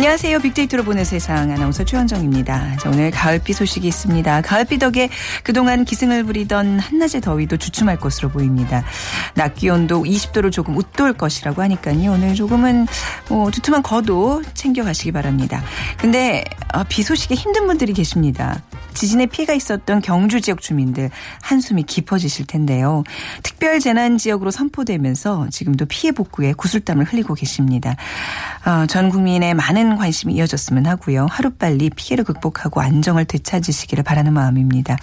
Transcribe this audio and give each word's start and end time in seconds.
안녕하세요. 0.00 0.38
빅데이터로 0.38 0.82
보는 0.82 1.04
세상 1.04 1.50
아나운서 1.50 1.84
최현정입니다. 1.84 2.76
자, 2.78 2.88
오늘 2.88 3.10
가을비 3.10 3.52
소식이 3.52 3.86
있습니다. 3.86 4.40
가을비 4.40 4.78
덕에 4.78 5.10
그동안 5.44 5.84
기승을 5.84 6.24
부리던 6.24 6.78
한낮의 6.78 7.20
더위도 7.20 7.58
주춤할 7.58 7.98
것으로 7.98 8.30
보입니다. 8.30 8.82
낮 9.34 9.54
기온도 9.56 10.04
20도를 10.04 10.52
조금 10.52 10.74
웃돌 10.78 11.12
것이라고 11.12 11.60
하니까요. 11.60 12.12
오늘 12.12 12.34
조금은 12.34 12.86
뭐 13.28 13.50
두툼한 13.50 13.82
겉도 13.82 14.42
챙겨가시기 14.54 15.12
바랍니다. 15.12 15.62
근데 15.98 16.44
아, 16.68 16.82
비 16.82 17.02
소식에 17.02 17.34
힘든 17.34 17.66
분들이 17.66 17.92
계십니다. 17.92 18.62
지진에 18.94 19.26
피해가 19.26 19.54
있었던 19.54 20.00
경주 20.02 20.40
지역 20.40 20.60
주민들 20.60 21.10
한숨이 21.42 21.82
깊어지실 21.84 22.46
텐데요. 22.46 23.04
특별 23.42 23.80
재난 23.80 24.18
지역으로 24.18 24.50
선포되면서 24.50 25.48
지금도 25.50 25.86
피해 25.86 26.12
복구에 26.12 26.52
구슬땀을 26.52 27.04
흘리고 27.04 27.34
계십니다. 27.34 27.96
어, 28.66 28.86
전 28.86 29.08
국민의 29.08 29.54
많은 29.54 29.96
관심이 29.96 30.34
이어졌으면 30.34 30.86
하고요. 30.86 31.26
하루빨리 31.30 31.90
피해를 31.90 32.24
극복하고 32.24 32.80
안정을 32.80 33.24
되찾으시기를 33.24 34.04
바라는 34.04 34.32
마음입니다. 34.32 34.96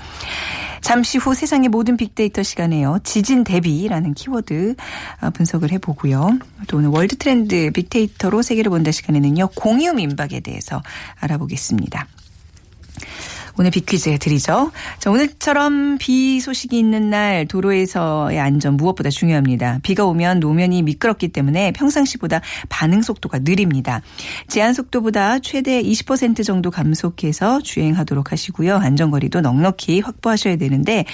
잠시 0.82 1.18
후 1.18 1.34
세상의 1.34 1.70
모든 1.70 1.98
빅데이터 1.98 2.44
시간에요. 2.44 3.00
지진 3.04 3.44
대비라는 3.44 4.14
키워드 4.14 4.76
어, 5.22 5.30
분석을 5.32 5.72
해보고요. 5.72 6.40
또 6.68 6.78
오늘 6.78 6.90
월드 6.90 7.18
트렌드 7.18 7.72
빅데이터로 7.72 8.42
세계를 8.42 8.70
본다 8.70 8.92
시간에는요. 8.92 9.50
공유 9.56 9.94
민박에 9.94 10.40
대해서 10.42 10.82
알아보겠습니다. 11.20 12.08
오늘 13.60 13.72
빅퀴즈 13.72 14.18
드리죠. 14.20 14.72
자, 15.00 15.10
오늘처럼 15.10 15.98
비 15.98 16.40
소식이 16.40 16.78
있는 16.78 17.10
날 17.10 17.48
도로에서의 17.48 18.40
안전 18.40 18.78
무엇보다 18.78 19.10
중요합니다. 19.10 19.80
비가 19.82 20.06
오면 20.06 20.40
노면이 20.40 20.84
미끄럽기 20.84 21.30
때문에 21.30 21.72
평상시보다 21.72 22.42
반응 22.70 23.02
속도가 23.02 23.40
느립니다. 23.40 24.02
제한 24.48 24.74
속도보다 24.74 25.40
최대 25.40 25.82
20% 25.82 26.44
정도 26.46 26.70
감속해서 26.70 27.62
주행하도록 27.62 28.32
하시고요. 28.32 28.76
안전거리도 28.76 29.42
넉넉히 29.42 30.02
확보하셔야 30.02 30.58
되는데 30.58 31.06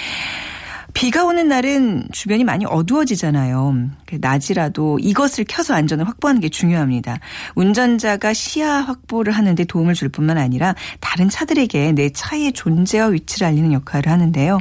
비가 0.94 1.26
오는 1.26 1.48
날은 1.48 2.08
주변이 2.12 2.44
많이 2.44 2.66
어두워지잖아요. 2.66 3.90
낮이라도 4.20 5.00
이것을 5.00 5.46
켜서 5.48 5.74
안전을 5.74 6.08
확보하는 6.08 6.40
게 6.40 6.50
중요합니다. 6.50 7.20
운전자가 7.56 8.34
시야 8.34 8.76
확보를 8.82 9.34
하는데 9.34 9.64
도움을 9.66 9.96
줄 9.96 10.10
뿐만 10.10 10.38
아니라 10.38 10.76
다른 11.00 11.30
차들에게 11.30 11.94
내 11.94 12.10
차의 12.12 12.54
존재와 12.54 13.08
위치를 13.08 13.48
알리는 13.48 13.74
역할을 13.74 14.12
하는데요. 14.12 14.60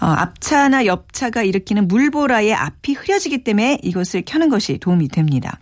어, 0.00 0.06
앞차나 0.06 0.86
옆차가 0.86 1.42
일으키는 1.42 1.88
물보라에 1.88 2.52
앞이 2.52 2.92
흐려지기 2.92 3.42
때문에 3.42 3.80
이것을 3.82 4.22
켜는 4.24 4.48
것이 4.48 4.78
도움이 4.78 5.08
됩니다. 5.08 5.58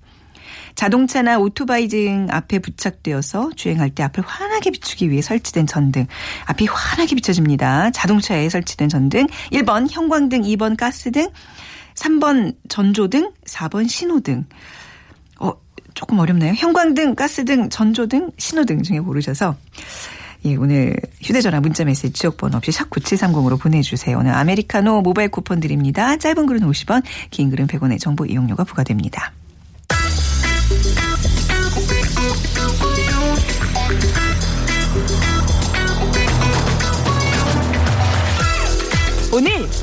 자동차나 0.76 1.38
오토바이 1.38 1.88
등 1.88 2.28
앞에 2.30 2.60
부착되어서 2.60 3.50
주행할 3.56 3.90
때 3.90 4.02
앞을 4.04 4.22
환하게 4.24 4.70
비추기 4.70 5.10
위해 5.10 5.22
설치된 5.22 5.66
전등. 5.66 6.06
앞이 6.44 6.66
환하게 6.66 7.16
비춰집니다. 7.16 7.90
자동차에 7.90 8.48
설치된 8.48 8.88
전등. 8.88 9.26
1번 9.52 9.90
형광등, 9.90 10.42
2번 10.42 10.76
가스등, 10.76 11.30
3번 11.94 12.54
전조등, 12.68 13.32
4번 13.46 13.88
신호등. 13.88 14.44
어, 15.40 15.52
조금 15.94 16.18
어렵나요? 16.18 16.52
형광등, 16.54 17.14
가스등, 17.14 17.70
전조등, 17.70 18.32
신호등 18.36 18.82
중에 18.82 19.00
고르셔서 19.00 19.56
예, 20.44 20.54
오늘 20.54 20.94
휴대전화 21.22 21.60
문자메시지 21.60 22.12
지역번호 22.12 22.58
없이 22.58 22.70
샵 22.70 22.90
9730으로 22.90 23.58
보내주세요. 23.58 24.18
오늘 24.18 24.32
아메리카노 24.34 25.00
모바일 25.00 25.30
쿠폰 25.30 25.58
드립니다. 25.58 26.16
짧은 26.16 26.46
글은 26.46 26.60
50원, 26.60 27.02
긴 27.30 27.50
글은 27.50 27.66
100원의 27.66 27.98
정보 27.98 28.26
이용료가 28.26 28.64
부과됩니다. 28.64 29.32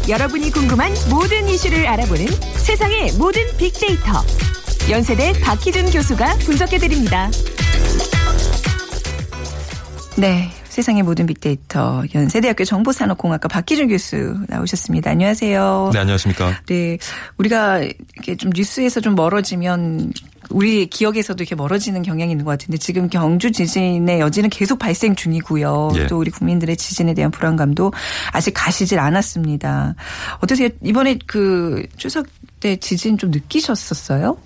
여러분이 0.10 0.52
궁금한 0.52 0.92
모든 1.10 1.48
이슈를 1.48 1.88
알아보는 1.88 2.28
세상의 2.58 3.14
모든 3.14 3.42
빅데이터 3.58 4.12
연세대 4.90 5.40
박희준 5.40 5.92
교수가 5.92 6.40
분석해드립니다. 6.40 7.30
네. 10.18 10.52
세상의 10.66 11.04
모든 11.04 11.28
빅데이터 11.28 12.04
연세대학교 12.16 12.66
정보산업공학과 12.66 13.48
박기준 13.48 13.88
교수 13.90 14.36
나오셨습니다. 14.50 15.12
안녕하세요. 15.12 15.92
네, 15.94 16.00
안녕하십니까. 16.00 16.60
네. 16.66 16.98
우리가 17.38 17.80
이렇게 17.80 18.36
좀 18.36 18.52
뉴스에서 18.54 19.00
좀 19.00 19.14
멀어지면 19.14 20.12
우리 20.50 20.86
기억에서도 20.88 21.42
이렇게 21.42 21.56
멀어지는 21.56 22.02
경향이 22.02 22.32
있는 22.32 22.46
것 22.46 22.52
같은데 22.52 22.78
지금 22.78 23.10
경주 23.10 23.52
지진의 23.52 24.20
여지는 24.20 24.50
계속 24.50 24.80
발생 24.80 25.16
중이고요. 25.16 25.92
예. 25.96 26.08
또 26.08 26.20
우리 26.20 26.32
국민들의 26.32 26.76
지진에 26.78 27.14
대한 27.14 27.32
불안감도 27.32 27.92
아직 28.32 28.52
가시질 28.52 29.00
않았습니다. 29.00 29.96
어떠세요? 30.42 30.70
이번에 30.84 31.18
그 31.26 31.86
추석 31.98 32.28
때 32.60 32.76
지진 32.78 33.18
좀 33.18 33.32
느끼셨었어요? 33.32 34.38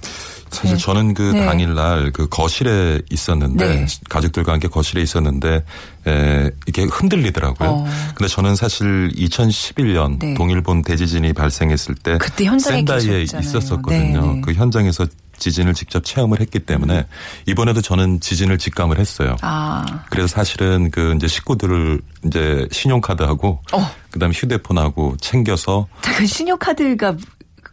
사실 0.50 0.78
네. 0.78 0.84
저는 0.84 1.14
그 1.14 1.22
네. 1.22 1.46
당일날 1.46 2.12
그 2.12 2.28
거실에 2.30 3.02
있었는데 3.10 3.68
네. 3.68 3.86
가족들과 4.10 4.54
함께 4.54 4.68
거실에 4.68 5.02
있었는데 5.02 5.64
에, 6.08 6.52
이게 6.68 6.84
흔들리더라고요. 6.84 7.70
어. 7.70 7.86
근데 8.16 8.28
저는 8.28 8.56
사실 8.56 9.10
2011년 9.10 10.20
네. 10.20 10.34
동일본 10.36 10.84
대지진이 10.84 11.34
발생했을 11.34 11.96
때 11.96 12.18
그때 12.18 12.46
현장에 12.46 12.78
센다이에 12.78 13.20
계셨잖아요. 13.20 13.48
있었었거든요. 13.48 14.22
네, 14.22 14.34
네. 14.36 14.42
그 14.42 14.54
현장에서 14.54 15.06
지진을 15.38 15.74
직접 15.74 16.04
체험을 16.04 16.40
했기 16.40 16.60
때문에 16.60 17.08
이번에도 17.46 17.82
저는 17.82 18.20
지진을 18.20 18.58
직감을 18.58 19.00
했어요. 19.00 19.36
아. 19.42 20.04
그래서 20.10 20.28
사실은 20.28 20.92
그 20.92 21.14
이제 21.16 21.28
식구들을 21.28 22.02
이제 22.26 22.68
신용카드하고 22.72 23.62
어. 23.74 23.92
그다음에 24.12 24.34
휴대폰하고 24.34 25.18
챙겨서 25.18 25.88
자, 26.02 26.14
그 26.16 26.26
신용카드가 26.26 27.16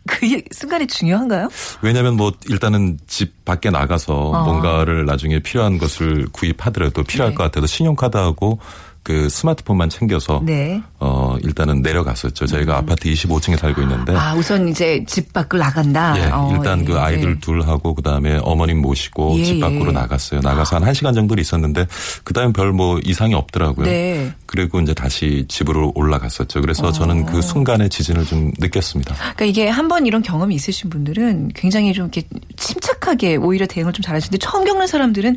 그 0.06 0.42
순간에 0.53 0.86
중요한가요? 0.86 1.48
왜냐하면 1.80 2.16
뭐 2.16 2.32
일단은 2.48 2.98
집 3.06 3.44
밖에 3.44 3.70
나가서 3.70 4.14
어. 4.14 4.44
뭔가를 4.44 5.06
나중에 5.06 5.38
필요한 5.38 5.78
것을 5.78 6.26
구입하더라도 6.32 7.03
필요할 7.03 7.32
네. 7.32 7.36
것 7.36 7.44
같아서 7.44 7.66
신용카드하고 7.66 8.58
그 9.04 9.28
스마트폰만 9.28 9.91
챙겨서 9.91 10.42
네. 10.44 10.82
어 10.98 11.37
일단은 11.42 11.82
내려갔었죠. 11.82 12.47
저희가 12.47 12.78
아파트 12.78 13.09
25층에 13.09 13.56
살고 13.59 13.82
있는데 13.82 14.16
아, 14.16 14.34
우선 14.34 14.69
이제 14.69 15.04
집 15.06 15.32
밖을 15.32 15.60
나간다. 15.60 16.15
예, 16.19 16.31
어, 16.32 16.50
일단 16.53 16.81
예, 16.81 16.84
그 16.84 16.98
아이들 16.98 17.31
예. 17.37 17.38
둘 17.38 17.62
하고 17.62 17.94
그다음에 17.94 18.41
어머님 18.42 18.81
모시고 18.81 19.38
예, 19.38 19.44
집 19.44 19.60
밖으로 19.60 19.88
예. 19.88 19.92
나갔어요. 19.92 20.41
나가서 20.41 20.76
한 20.76 20.82
1시간 20.92 21.15
정도 21.15 21.37
있었는데 21.38 21.87
그다음에 22.25 22.53
별 22.53 22.75
뭐 22.75 22.98
이상이 23.04 23.34
없더라고요. 23.34 23.87
네. 23.87 24.32
그리고 24.47 24.81
이제 24.81 24.92
다시 24.94 25.44
집으로 25.48 25.92
올라갔었죠. 25.94 26.60
그래서 26.60 26.89
어. 26.89 26.92
저는 26.92 27.27
그 27.27 27.41
순간에 27.41 27.89
지진을 27.89 28.24
좀 28.27 28.51
느꼈습니다. 28.59 29.15
그러니까 29.15 29.45
이게 29.45 29.68
한 29.68 29.84
번 29.84 30.06
이런 30.06 30.22
경험이 30.22 30.54
있으신 30.54 30.89
분들은 30.89 31.51
굉장히 31.54 31.92
좀 31.92 32.06
이렇게 32.06 32.27
침착하게 32.56 33.36
오히려 33.36 33.66
대응을 33.66 33.92
좀 33.92 34.03
잘하시는데 34.03 34.39
처음 34.39 34.65
겪는 34.65 34.86
사람들은 34.86 35.36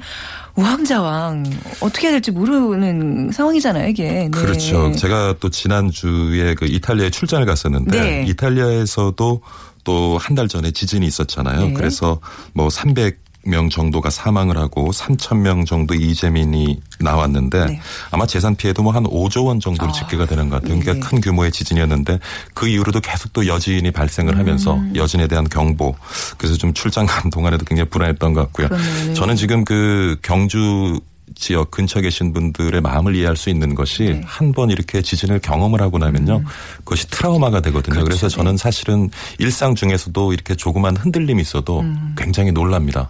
우왕좌왕 0.57 1.45
어떻게 1.81 2.07
해야 2.07 2.13
될지 2.13 2.31
모르는 2.31 3.31
상황이잖아요, 3.31 3.88
이게. 3.89 4.04
네. 4.12 4.30
그렇죠. 4.30 4.92
제가 4.94 5.36
또 5.39 5.50
지난주에 5.50 6.56
그 6.56 6.65
이탈리아에 6.65 7.09
출장을 7.12 7.45
갔었는데 7.45 8.00
네. 8.01 8.25
이탈리아에서도 8.27 9.42
또 9.83 10.18
한 10.19 10.36
달 10.36 10.50
전에 10.50 10.71
지진이 10.71 11.06
있었잖아요. 11.07 11.68
네. 11.68 11.74
그래서 11.74 12.19
뭐 12.54 12.69
300 12.69 13.19
명 13.48 13.70
정도가 13.70 14.10
사망을 14.10 14.58
하고 14.58 14.92
3천 14.92 15.38
명 15.38 15.64
정도 15.64 15.94
이재민이 15.94 16.82
나왔는데 17.00 17.66
네. 17.66 17.80
아마 18.12 18.26
재산 18.26 18.56
피해도 18.56 18.84
뭐 18.84 18.98
한 18.98 19.04
5조 19.04 19.46
원 19.46 19.60
정도로 19.60 19.90
아, 19.90 19.94
집계가 19.94 20.26
되는 20.26 20.50
것 20.50 20.56
같아요. 20.62 20.76
네. 20.76 20.82
그러니까 20.84 21.08
큰 21.08 21.22
규모의 21.22 21.52
지진이었는데 21.52 22.20
그 22.54 22.68
이후로도 22.68 23.00
계속 23.00 23.32
또 23.32 23.46
여진이 23.46 23.92
발생을 23.92 24.38
하면서 24.38 24.74
음. 24.76 24.94
여진에 24.96 25.28
대한 25.28 25.48
경보 25.48 25.96
그래서 26.38 26.58
좀 26.58 26.74
출장 26.74 27.06
간 27.06 27.30
동안에도 27.30 27.64
굉장히 27.66 27.90
불안했던 27.90 28.34
것 28.34 28.42
같고요. 28.42 28.70
그러네요. 28.70 29.14
저는 29.14 29.36
지금 29.36 29.64
그 29.64 30.18
경주 30.24 31.00
지역 31.36 31.72
근처에 31.72 32.02
계신 32.02 32.34
분들의 32.34 32.82
마음을 32.82 33.16
이해할 33.16 33.38
수 33.38 33.50
있는 33.50 33.76
것이 33.76 34.04
네. 34.04 34.22
한번 34.26 34.70
이렇게 34.70 35.02
지진을 35.02 35.40
경험을 35.40 35.82
하고 35.82 35.98
나면요. 35.98 36.44
그것이 36.80 37.08
트라우마가 37.10 37.62
되거든요. 37.62 38.00
음. 38.00 38.04
그렇죠. 38.04 38.20
그래서 38.22 38.30
저는 38.30 38.58
사실은 38.58 39.10
일상 39.40 39.76
중에서도 39.76 40.34
이렇게 40.34 40.56
조그만 40.56 40.98
흔들림이 40.98 41.42
있어도 41.42 41.82
음. 41.82 42.16
굉장히 42.18 42.52
놀랍니다. 42.52 43.10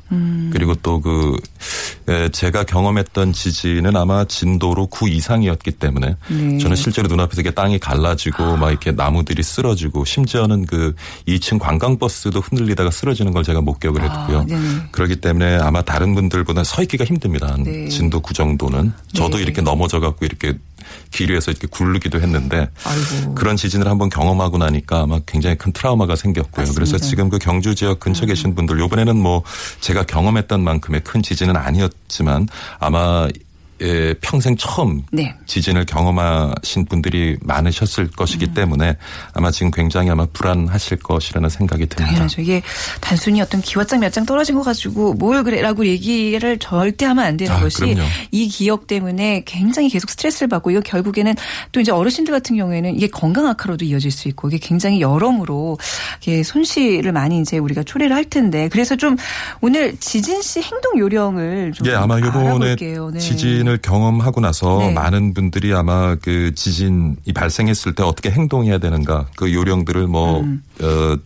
그리고 0.51 0.75
또 0.75 0.97
그 1.07 1.37
제가 2.31 2.63
경험했던 2.63 3.33
지진은 3.33 3.95
아마 3.95 4.25
진도로 4.25 4.87
9 4.87 5.09
이상이었기 5.09 5.71
때문에 5.71 6.15
네. 6.29 6.57
저는 6.57 6.75
실제로 6.75 7.07
눈앞에서 7.07 7.41
이렇게 7.41 7.53
땅이 7.53 7.79
갈라지고 7.79 8.57
막 8.57 8.69
이렇게 8.69 8.91
나무들이 8.91 9.43
쓰러지고 9.43 10.05
심지어는 10.05 10.65
그 10.65 10.95
2층 11.27 11.59
관광버스도 11.59 12.39
흔들리다가 12.39 12.91
쓰러지는 12.91 13.31
걸 13.33 13.43
제가 13.43 13.61
목격을 13.61 14.01
했고요. 14.01 14.39
아, 14.39 14.45
네네. 14.45 14.59
그렇기 14.91 15.17
때문에 15.17 15.57
아마 15.57 15.81
다른 15.81 16.13
분들보다 16.15 16.63
서 16.63 16.81
있기가 16.81 17.05
힘듭니다. 17.05 17.47
한 17.47 17.63
네. 18.07 18.17
진도 18.17 18.21
9 18.21 18.33
정도는. 18.33 18.93
저도 19.13 19.37
네. 19.37 19.43
이렇게 19.43 19.61
넘어져 19.61 19.99
갖고 19.99 20.25
이렇게 20.25 20.53
길 21.11 21.31
위에서 21.31 21.51
이렇게 21.51 21.67
굴르기도 21.67 22.21
했는데 22.21 22.69
아이고. 22.85 23.35
그런 23.35 23.57
지진을 23.57 23.87
한번 23.87 24.09
경험하고 24.09 24.57
나니까 24.57 25.01
아마 25.01 25.19
굉장히 25.25 25.57
큰 25.57 25.73
트라우마가 25.73 26.15
생겼고요. 26.15 26.63
맞습니다. 26.65 26.71
음. 26.71 26.75
그래서 26.75 26.97
지금 26.97 27.29
그 27.29 27.37
경주 27.37 27.75
지역 27.75 27.99
근처 27.99 28.25
계신 28.25 28.55
분들 28.55 28.79
요번에는 28.79 29.15
뭐 29.17 29.43
제가 29.81 30.03
경험했던 30.03 30.63
만큼의 30.63 31.01
큰 31.03 31.21
지진은 31.21 31.57
아니었지만 31.57 32.47
아마 32.79 33.27
예, 33.81 34.13
평생 34.19 34.57
처음 34.57 35.03
네. 35.11 35.33
지진을 35.45 35.85
경험하신 35.85 36.85
분들이 36.85 37.37
많으셨을 37.41 38.09
것이기 38.11 38.53
때문에 38.53 38.97
아마 39.33 39.51
지금 39.51 39.71
굉장히 39.71 40.09
아마 40.09 40.25
불안하실 40.25 40.97
것이라는 40.97 41.47
생각이 41.49 41.85
듭니다. 41.87 42.07
당연하죠. 42.07 42.41
이게 42.41 42.61
단순히 42.99 43.41
어떤 43.41 43.61
기와장 43.61 43.99
몇 44.01 44.17
장 44.17 44.25
떨어진 44.25 44.55
거 44.55 44.63
가지고 44.63 45.13
뭘 45.13 45.43
그래라고 45.43 45.85
얘기를 45.85 46.57
절대 46.57 47.05
하면 47.05 47.23
안 47.25 47.37
되는 47.37 47.53
아, 47.53 47.59
것이 47.59 47.81
그럼요. 47.81 48.01
이 48.31 48.47
기억 48.47 48.87
때문에 48.87 49.43
굉장히 49.45 49.89
계속 49.89 50.09
스트레스를 50.09 50.47
받고 50.47 50.71
이거 50.71 50.79
결국에는 50.81 51.35
또 51.71 51.79
이제 51.79 51.91
어르신들 51.91 52.33
같은 52.33 52.55
경우에는 52.57 52.95
이게 52.95 53.07
건강 53.07 53.45
악화로도 53.47 53.85
이어질 53.85 54.09
수 54.09 54.27
있고 54.29 54.47
이게 54.47 54.57
굉장히 54.57 55.01
여러모로 55.01 55.77
이게 56.21 56.41
손실을 56.41 57.11
많이 57.11 57.39
이제 57.41 57.59
우리가 57.59 57.83
초래를 57.83 58.15
할 58.15 58.25
텐데 58.25 58.69
그래서 58.69 58.95
좀 58.95 59.17
오늘 59.61 59.97
지진 59.99 60.41
씨 60.41 60.61
행동 60.61 60.97
요령을 60.97 61.73
좀 61.73 61.85
예, 61.87 61.93
아마 61.93 62.17
이번에 62.17 62.47
알아볼게요. 62.47 63.11
네. 63.11 63.19
지진을 63.67 63.79
경험하고 63.81 64.39
나서 64.39 64.77
네. 64.79 64.93
많은 64.93 65.33
분들이 65.33 65.73
아마 65.73 66.15
그 66.15 66.55
지진이 66.55 67.33
발생했을 67.35 67.93
때 67.93 68.03
어떻게 68.03 68.31
행동해야 68.31 68.77
되는가 68.77 69.27
그 69.35 69.53
요령들을 69.53 70.07
뭐, 70.07 70.39
음. 70.39 70.63
어, 70.81 71.17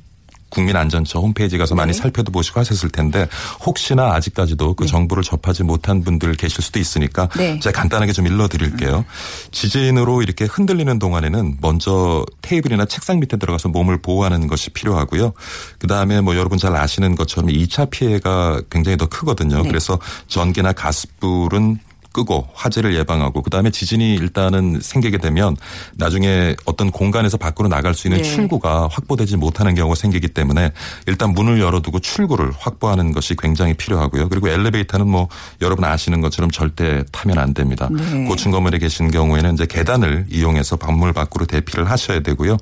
국민안전처 0.49 1.19
홈페이지 1.19 1.57
가서 1.57 1.75
많이 1.75 1.93
네. 1.93 1.97
살펴도 1.97 2.31
보시고 2.33 2.59
하셨을 2.59 2.89
텐데 2.89 3.27
혹시나 3.65 4.13
아직까지도 4.15 4.73
그 4.73 4.85
정보를 4.85 5.23
접하지 5.23 5.63
못한 5.63 6.03
분들 6.03 6.33
계실 6.33 6.61
수도 6.61 6.77
있으니까 6.77 7.29
네. 7.37 7.57
제가 7.59 7.79
간단하게 7.79 8.11
좀 8.11 8.27
일러드릴게요. 8.27 9.05
지진으로 9.51 10.21
이렇게 10.21 10.43
흔들리는 10.43 10.99
동안에는 10.99 11.59
먼저 11.61 12.25
테이블이나 12.41 12.83
책상 12.83 13.21
밑에 13.21 13.37
들어가서 13.37 13.69
몸을 13.69 14.01
보호하는 14.01 14.47
것이 14.47 14.71
필요하고요. 14.71 15.31
그 15.79 15.87
다음에 15.87 16.19
뭐 16.19 16.35
여러분 16.35 16.57
잘 16.57 16.75
아시는 16.75 17.15
것처럼 17.15 17.49
2차 17.49 17.89
피해가 17.89 18.61
굉장히 18.69 18.97
더 18.97 19.07
크거든요. 19.07 19.61
네. 19.61 19.69
그래서 19.69 19.99
전기나 20.27 20.73
가스불은 20.73 21.79
끄고 22.13 22.47
화재를 22.53 22.95
예방하고 22.95 23.41
그다음에 23.41 23.69
지진이 23.69 24.15
일단은 24.15 24.79
생기게 24.81 25.17
되면 25.17 25.55
나중에 25.95 26.55
어떤 26.65 26.91
공간에서 26.91 27.37
밖으로 27.37 27.69
나갈 27.69 27.93
수 27.93 28.07
있는 28.07 28.21
네. 28.21 28.29
출구가 28.29 28.89
확보되지 28.91 29.37
못하는 29.37 29.75
경우가 29.75 29.95
생기기 29.95 30.29
때문에 30.29 30.71
일단 31.07 31.33
문을 31.33 31.59
열어두고 31.59 31.99
출구를 31.99 32.51
확보하는 32.57 33.11
것이 33.13 33.35
굉장히 33.35 33.73
필요하고요. 33.73 34.29
그리고 34.29 34.49
엘리베이터는 34.49 35.07
뭐 35.07 35.27
여러분 35.61 35.85
아시는 35.85 36.21
것처럼 36.21 36.51
절대 36.51 37.03
타면 37.11 37.37
안 37.37 37.53
됩니다. 37.53 37.89
네. 37.91 38.25
고층 38.25 38.51
건물에 38.51 38.77
계신 38.77 39.09
경우에는 39.09 39.53
이제 39.53 39.65
계단을 39.65 40.27
이용해서 40.29 40.75
건물 40.75 41.13
밖으로 41.13 41.45
대피를 41.45 41.89
하셔야 41.89 42.19
되고요. 42.19 42.57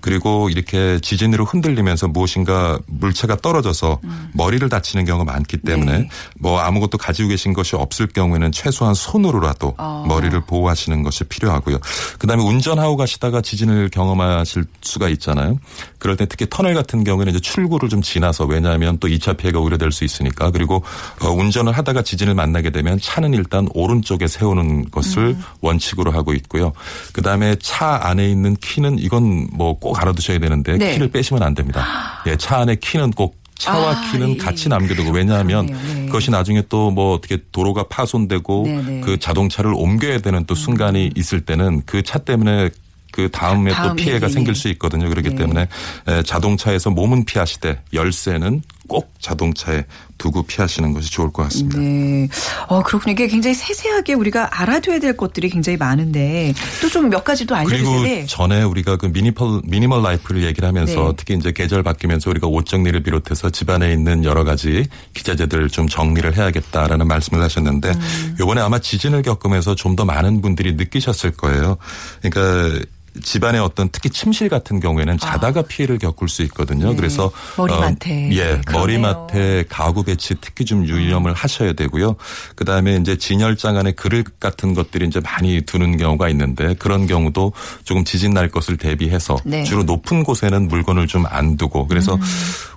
그리고 0.00 0.48
이렇게 0.48 0.98
지진으로 1.00 1.44
흔들리면서 1.44 2.08
무엇인가 2.08 2.78
물체가 2.86 3.36
떨어져서 3.36 4.00
머리를 4.32 4.68
다치는 4.68 5.04
경우가 5.04 5.30
많기 5.32 5.56
때문에 5.56 5.98
네. 5.98 6.08
뭐 6.38 6.60
아무것도 6.60 6.98
가지고 6.98 7.30
계신 7.30 7.52
것이 7.52 7.76
없을 7.76 8.06
경우에는 8.06 8.52
최소한 8.52 8.91
손으로라도 8.94 9.74
어. 9.78 10.04
머리를 10.08 10.38
보호하시는 10.46 11.02
것이 11.02 11.24
필요하고요. 11.24 11.78
그다음에 12.18 12.42
운전하고 12.42 12.96
가시다가 12.96 13.40
지진을 13.40 13.90
경험하실 13.90 14.64
수가 14.80 15.08
있잖아요. 15.10 15.58
그럴 15.98 16.16
때 16.16 16.26
특히 16.26 16.46
터널 16.48 16.74
같은 16.74 17.04
경우에는 17.04 17.32
이제 17.32 17.40
출구를 17.40 17.88
좀 17.88 18.00
지나서 18.00 18.44
왜냐하면 18.46 18.98
또 18.98 19.08
2차 19.08 19.36
피해가 19.36 19.60
우려될 19.60 19.92
수 19.92 20.04
있으니까 20.04 20.50
그리고 20.50 20.82
어, 21.22 21.28
운전을 21.28 21.72
하다가 21.72 22.02
지진을 22.02 22.34
만나게 22.34 22.70
되면 22.70 22.98
차는 22.98 23.34
일단 23.34 23.68
오른쪽에 23.74 24.26
세우는 24.26 24.90
것을 24.90 25.22
음. 25.22 25.42
원칙으로 25.60 26.12
하고 26.12 26.32
있고요. 26.32 26.72
그다음에 27.12 27.56
차 27.60 28.00
안에 28.02 28.28
있는 28.28 28.56
키는 28.56 28.98
이건 28.98 29.48
뭐 29.52 29.72
꼭 29.82 30.00
알아두셔야 30.00 30.38
되는데 30.38 30.78
네. 30.78 30.92
키를 30.94 31.10
빼시면 31.10 31.42
안 31.42 31.54
됩니다. 31.54 31.84
예, 32.26 32.36
차 32.36 32.58
안에 32.58 32.76
키는 32.76 33.10
꼭 33.12 33.41
차와 33.62 33.90
아, 33.92 34.10
키는 34.10 34.30
예, 34.30 34.36
같이 34.36 34.64
예. 34.66 34.68
남겨두고 34.70 35.10
왜냐하면. 35.10 35.66
네. 35.66 36.06
그것이 36.06 36.30
나중에 36.30 36.62
또 36.68 36.90
뭐 36.92 37.14
어떻게 37.14 37.38
도로가 37.52 37.84
파손되고 37.84 38.62
네, 38.66 38.82
네. 38.82 39.00
그 39.00 39.18
자동차를 39.18 39.72
옮겨야 39.74 40.18
되는 40.18 40.44
또 40.46 40.54
순간이 40.54 41.10
있을 41.16 41.40
때는 41.40 41.82
그 41.86 42.02
차 42.02 42.18
때문에 42.18 42.68
그 43.12 43.30
다음에 43.30 43.70
다음, 43.72 43.88
또 43.90 43.94
피해가 43.96 44.20
네, 44.20 44.26
네. 44.26 44.32
생길 44.32 44.54
수 44.54 44.68
있거든요. 44.70 45.08
그렇기 45.08 45.30
네. 45.30 45.36
때문에 45.36 45.68
에, 46.08 46.22
자동차에서 46.22 46.90
몸은 46.90 47.24
피하시되 47.24 47.80
열쇠는 47.92 48.62
꼭 48.88 49.14
자동차에 49.20 49.84
두고 50.18 50.42
피하시는 50.42 50.92
것이 50.92 51.10
좋을 51.10 51.32
것 51.32 51.44
같습니다. 51.44 51.78
네. 51.78 52.28
어, 52.68 52.82
그렇군요. 52.82 53.12
이게 53.12 53.26
굉장히 53.28 53.54
세세하게 53.54 54.14
우리가 54.14 54.60
알아둬야 54.60 54.98
될 54.98 55.16
것들이 55.16 55.48
굉장히 55.50 55.76
많은데 55.76 56.52
또 56.80 56.88
좀 56.88 57.08
몇 57.08 57.24
가지 57.24 57.46
또 57.46 57.54
그리고 57.64 57.90
알려주세요. 57.90 58.02
네. 58.02 58.26
전에 58.26 58.62
우리가 58.62 58.96
그 58.96 59.06
minimal 59.06 59.62
minimal 59.64 60.02
life를 60.02 60.42
얘기를 60.44 60.68
하면서 60.68 61.08
네. 61.08 61.14
특히 61.16 61.34
이제 61.34 61.52
계절 61.52 61.82
바뀌면서 61.82 62.30
우리가 62.30 62.46
옷 62.48 62.66
정리를 62.66 63.02
비롯해서 63.02 63.50
집안에 63.50 63.92
있는 63.92 64.24
여러 64.24 64.44
가지 64.44 64.86
기자재들을 65.14 65.68
좀 65.70 65.88
정리를 65.88 66.36
해야겠다라는 66.36 67.06
말씀을 67.08 67.42
하셨는데 67.42 67.88
음. 67.90 68.36
요번에 68.40 68.60
아마 68.60 68.78
지진을 68.78 69.22
겪으면서 69.22 69.74
좀 69.76 69.92
더 69.92 70.06
많은 70.06 70.40
분들이 70.40 70.72
느끼셨을 70.72 71.32
거예요. 71.32 71.76
그러니까 72.22 72.80
집안의 73.20 73.60
어떤 73.60 73.88
특히 73.90 74.10
침실 74.10 74.48
같은 74.48 74.78
경우에는 74.78 75.18
자다가 75.18 75.62
피해를 75.62 75.98
겪을 75.98 76.28
수 76.28 76.42
있거든요. 76.42 76.88
아. 76.88 76.90
네. 76.90 76.96
그래서 76.96 77.30
머리맡에. 77.56 78.10
어, 78.12 78.30
예, 78.32 78.60
그러네요. 78.64 79.00
머리맡에 79.00 79.64
가구 79.68 80.04
배치 80.04 80.34
특히 80.40 80.64
좀 80.64 80.86
유념을 80.86 81.32
하셔야 81.32 81.72
되고요. 81.72 82.16
그 82.54 82.64
다음에 82.64 82.96
이제 82.96 83.16
진열장 83.16 83.76
안에 83.76 83.92
그릇 83.92 84.38
같은 84.38 84.74
것들이 84.74 85.06
이제 85.06 85.20
많이 85.20 85.62
두는 85.62 85.96
경우가 85.96 86.28
있는데 86.28 86.74
그런 86.74 87.06
경우도 87.06 87.52
조금 87.84 88.04
지진 88.04 88.32
날 88.34 88.48
것을 88.48 88.76
대비해서 88.76 89.36
네. 89.44 89.64
주로 89.64 89.82
높은 89.82 90.22
곳에는 90.24 90.68
물건을 90.68 91.06
좀 91.06 91.22
안 91.32 91.56
두고 91.56 91.86
그래서 91.86 92.14
음. 92.14 92.20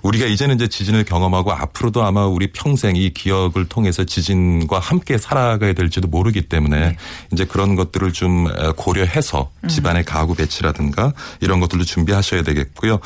우리가 0.02 0.26
이제는 0.26 0.56
이제 0.56 0.66
지진을 0.68 1.04
경험하고 1.04 1.52
앞으로도 1.52 2.04
아마 2.04 2.26
우리 2.26 2.50
평생 2.52 2.96
이 2.96 3.10
기억을 3.10 3.66
통해서 3.68 4.04
지진과 4.04 4.78
함께 4.78 5.18
살아가야 5.18 5.72
될지도 5.74 6.08
모르기 6.08 6.42
때문에 6.42 6.80
네. 6.80 6.96
이제 7.32 7.44
그런 7.44 7.76
것들을 7.76 8.12
좀 8.12 8.46
고려해서 8.76 9.50
음. 9.64 9.68
집안의 9.68 10.04
가구 10.04 10.25
배치라든가 10.34 11.12
이런 11.40 11.60
것들도 11.60 11.84
준비하셔야 11.84 12.42
되겠고요. 12.42 12.98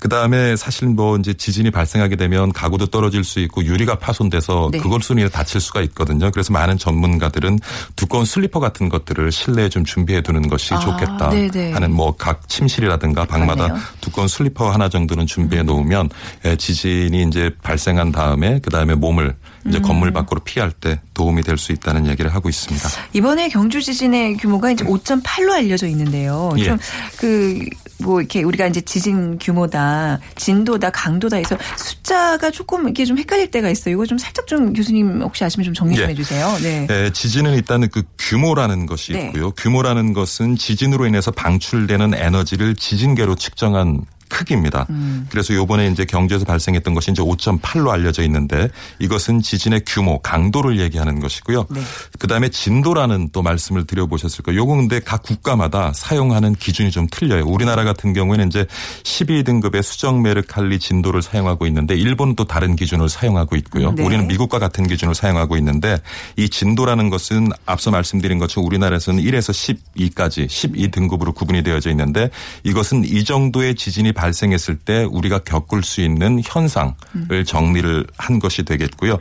그 0.00 0.08
다음에 0.08 0.56
사실 0.56 0.88
뭐 0.88 1.16
이제 1.16 1.32
지진이 1.32 1.70
발생하게 1.70 2.16
되면 2.16 2.52
가구도 2.52 2.86
떨어질 2.86 3.24
수 3.24 3.40
있고 3.40 3.64
유리가 3.64 3.98
파손돼서 3.98 4.70
네. 4.72 4.78
그걸 4.78 5.00
순위에 5.02 5.28
다칠 5.28 5.60
수가 5.60 5.80
있거든요. 5.82 6.30
그래서 6.30 6.52
많은 6.52 6.76
전문가들은 6.78 7.60
두꺼운 7.94 8.24
슬리퍼 8.24 8.60
같은 8.60 8.88
것들을 8.88 9.30
실내에 9.32 9.68
좀 9.68 9.84
준비해 9.84 10.20
두는 10.22 10.48
것이 10.48 10.74
아, 10.74 10.78
좋겠다 10.80 11.30
네네. 11.30 11.72
하는 11.72 11.92
뭐 11.92 12.16
각 12.18 12.48
침실이라든가 12.48 13.24
방마다 13.24 13.68
맞네요. 13.68 13.82
두꺼운 14.00 14.28
슬리퍼 14.28 14.70
하나 14.70 14.88
정도는 14.88 15.26
준비해 15.26 15.62
놓으면 15.62 16.08
에, 16.44 16.56
지진이 16.56 17.22
이제 17.28 17.50
발생한 17.62 18.10
다음에 18.12 18.58
그 18.62 18.70
다음에 18.70 18.94
몸을 18.94 19.26
음. 19.26 19.55
이제 19.68 19.80
건물 19.80 20.12
밖으로 20.12 20.40
피할 20.40 20.70
때 20.72 21.00
도움이 21.14 21.42
될 21.42 21.56
수 21.56 21.72
있다는 21.72 22.06
얘기를 22.06 22.34
하고 22.34 22.48
있습니다. 22.48 22.88
이번에 23.14 23.48
경주 23.48 23.80
지진의 23.82 24.36
규모가 24.36 24.70
이제 24.72 24.84
5.8로 24.84 25.52
알려져 25.52 25.86
있는데요. 25.88 26.50
예. 26.58 26.64
좀그 26.64 27.64
뭐 27.98 28.20
이렇게 28.20 28.42
우리가 28.42 28.66
이제 28.66 28.82
지진 28.82 29.38
규모다, 29.38 30.20
진도다, 30.36 30.90
강도다 30.90 31.38
해서 31.38 31.56
숫자가 31.78 32.50
조금 32.50 32.84
이렇게 32.84 33.06
좀 33.06 33.16
헷갈릴 33.18 33.50
때가 33.50 33.70
있어요. 33.70 33.94
이거 33.94 34.04
좀 34.04 34.18
살짝 34.18 34.46
좀 34.46 34.74
교수님 34.74 35.22
혹시 35.22 35.44
아시면 35.44 35.64
좀 35.64 35.72
정리 35.74 35.96
좀 35.96 36.04
예. 36.04 36.08
해주세요. 36.10 36.58
네. 36.62 36.86
에, 36.90 37.10
지진은 37.10 37.54
일단은 37.54 37.88
그 37.90 38.02
규모라는 38.18 38.84
것이 38.86 39.12
네. 39.12 39.26
있고요. 39.26 39.50
규모라는 39.52 40.12
것은 40.12 40.56
지진으로 40.56 41.06
인해서 41.06 41.30
방출되는 41.30 42.12
에너지를 42.14 42.76
지진계로 42.76 43.34
측정한 43.36 44.02
크기입니다. 44.28 44.86
음. 44.90 45.26
그래서 45.30 45.54
요번에 45.54 45.88
이제 45.88 46.04
경주에서 46.04 46.44
발생했던 46.44 46.94
것이 46.94 47.10
이제 47.10 47.22
5.8로 47.22 47.90
알려져 47.90 48.22
있는데 48.24 48.68
이것은 48.98 49.42
지진의 49.42 49.82
규모, 49.86 50.18
강도를 50.20 50.80
얘기하는 50.80 51.20
것이고요. 51.20 51.66
네. 51.70 51.80
그다음에 52.18 52.48
진도라는 52.48 53.30
또 53.32 53.42
말씀을 53.42 53.86
드려보셨을 53.86 54.42
거예요. 54.42 54.60
요거 54.60 54.76
근데 54.76 55.00
각 55.00 55.22
국가마다 55.22 55.92
사용하는 55.94 56.54
기준이 56.54 56.90
좀 56.90 57.06
틀려요. 57.10 57.44
우리나라 57.46 57.84
같은 57.84 58.12
경우에는 58.12 58.48
이제 58.48 58.66
12등급의 59.04 59.82
수정 59.82 60.22
메르칼리 60.22 60.78
진도를 60.78 61.22
사용하고 61.22 61.66
있는데 61.66 61.94
일본은 61.94 62.36
또 62.36 62.44
다른 62.44 62.76
기준을 62.76 63.08
사용하고 63.08 63.56
있고요. 63.56 63.92
네. 63.92 64.02
우리는 64.02 64.26
미국과 64.26 64.58
같은 64.58 64.86
기준을 64.86 65.14
사용하고 65.14 65.56
있는데 65.56 65.98
이 66.36 66.48
진도라는 66.48 67.10
것은 67.10 67.50
앞서 67.64 67.90
말씀드린 67.90 68.38
것처럼 68.38 68.66
우리나라에서는 68.66 69.22
1에서 69.22 69.76
12까지 69.94 70.46
12등급으로 70.46 71.34
구분이 71.34 71.62
되어져 71.62 71.90
있는데 71.90 72.30
이것은 72.64 73.04
이 73.04 73.24
정도의 73.24 73.74
지진이 73.74 74.12
발생했을 74.16 74.76
때 74.76 75.04
우리가 75.04 75.40
겪을 75.40 75.84
수 75.84 76.00
있는 76.00 76.40
현상을 76.44 77.44
정리를 77.46 78.06
한 78.16 78.38
것이 78.40 78.64
되겠고요. 78.64 79.18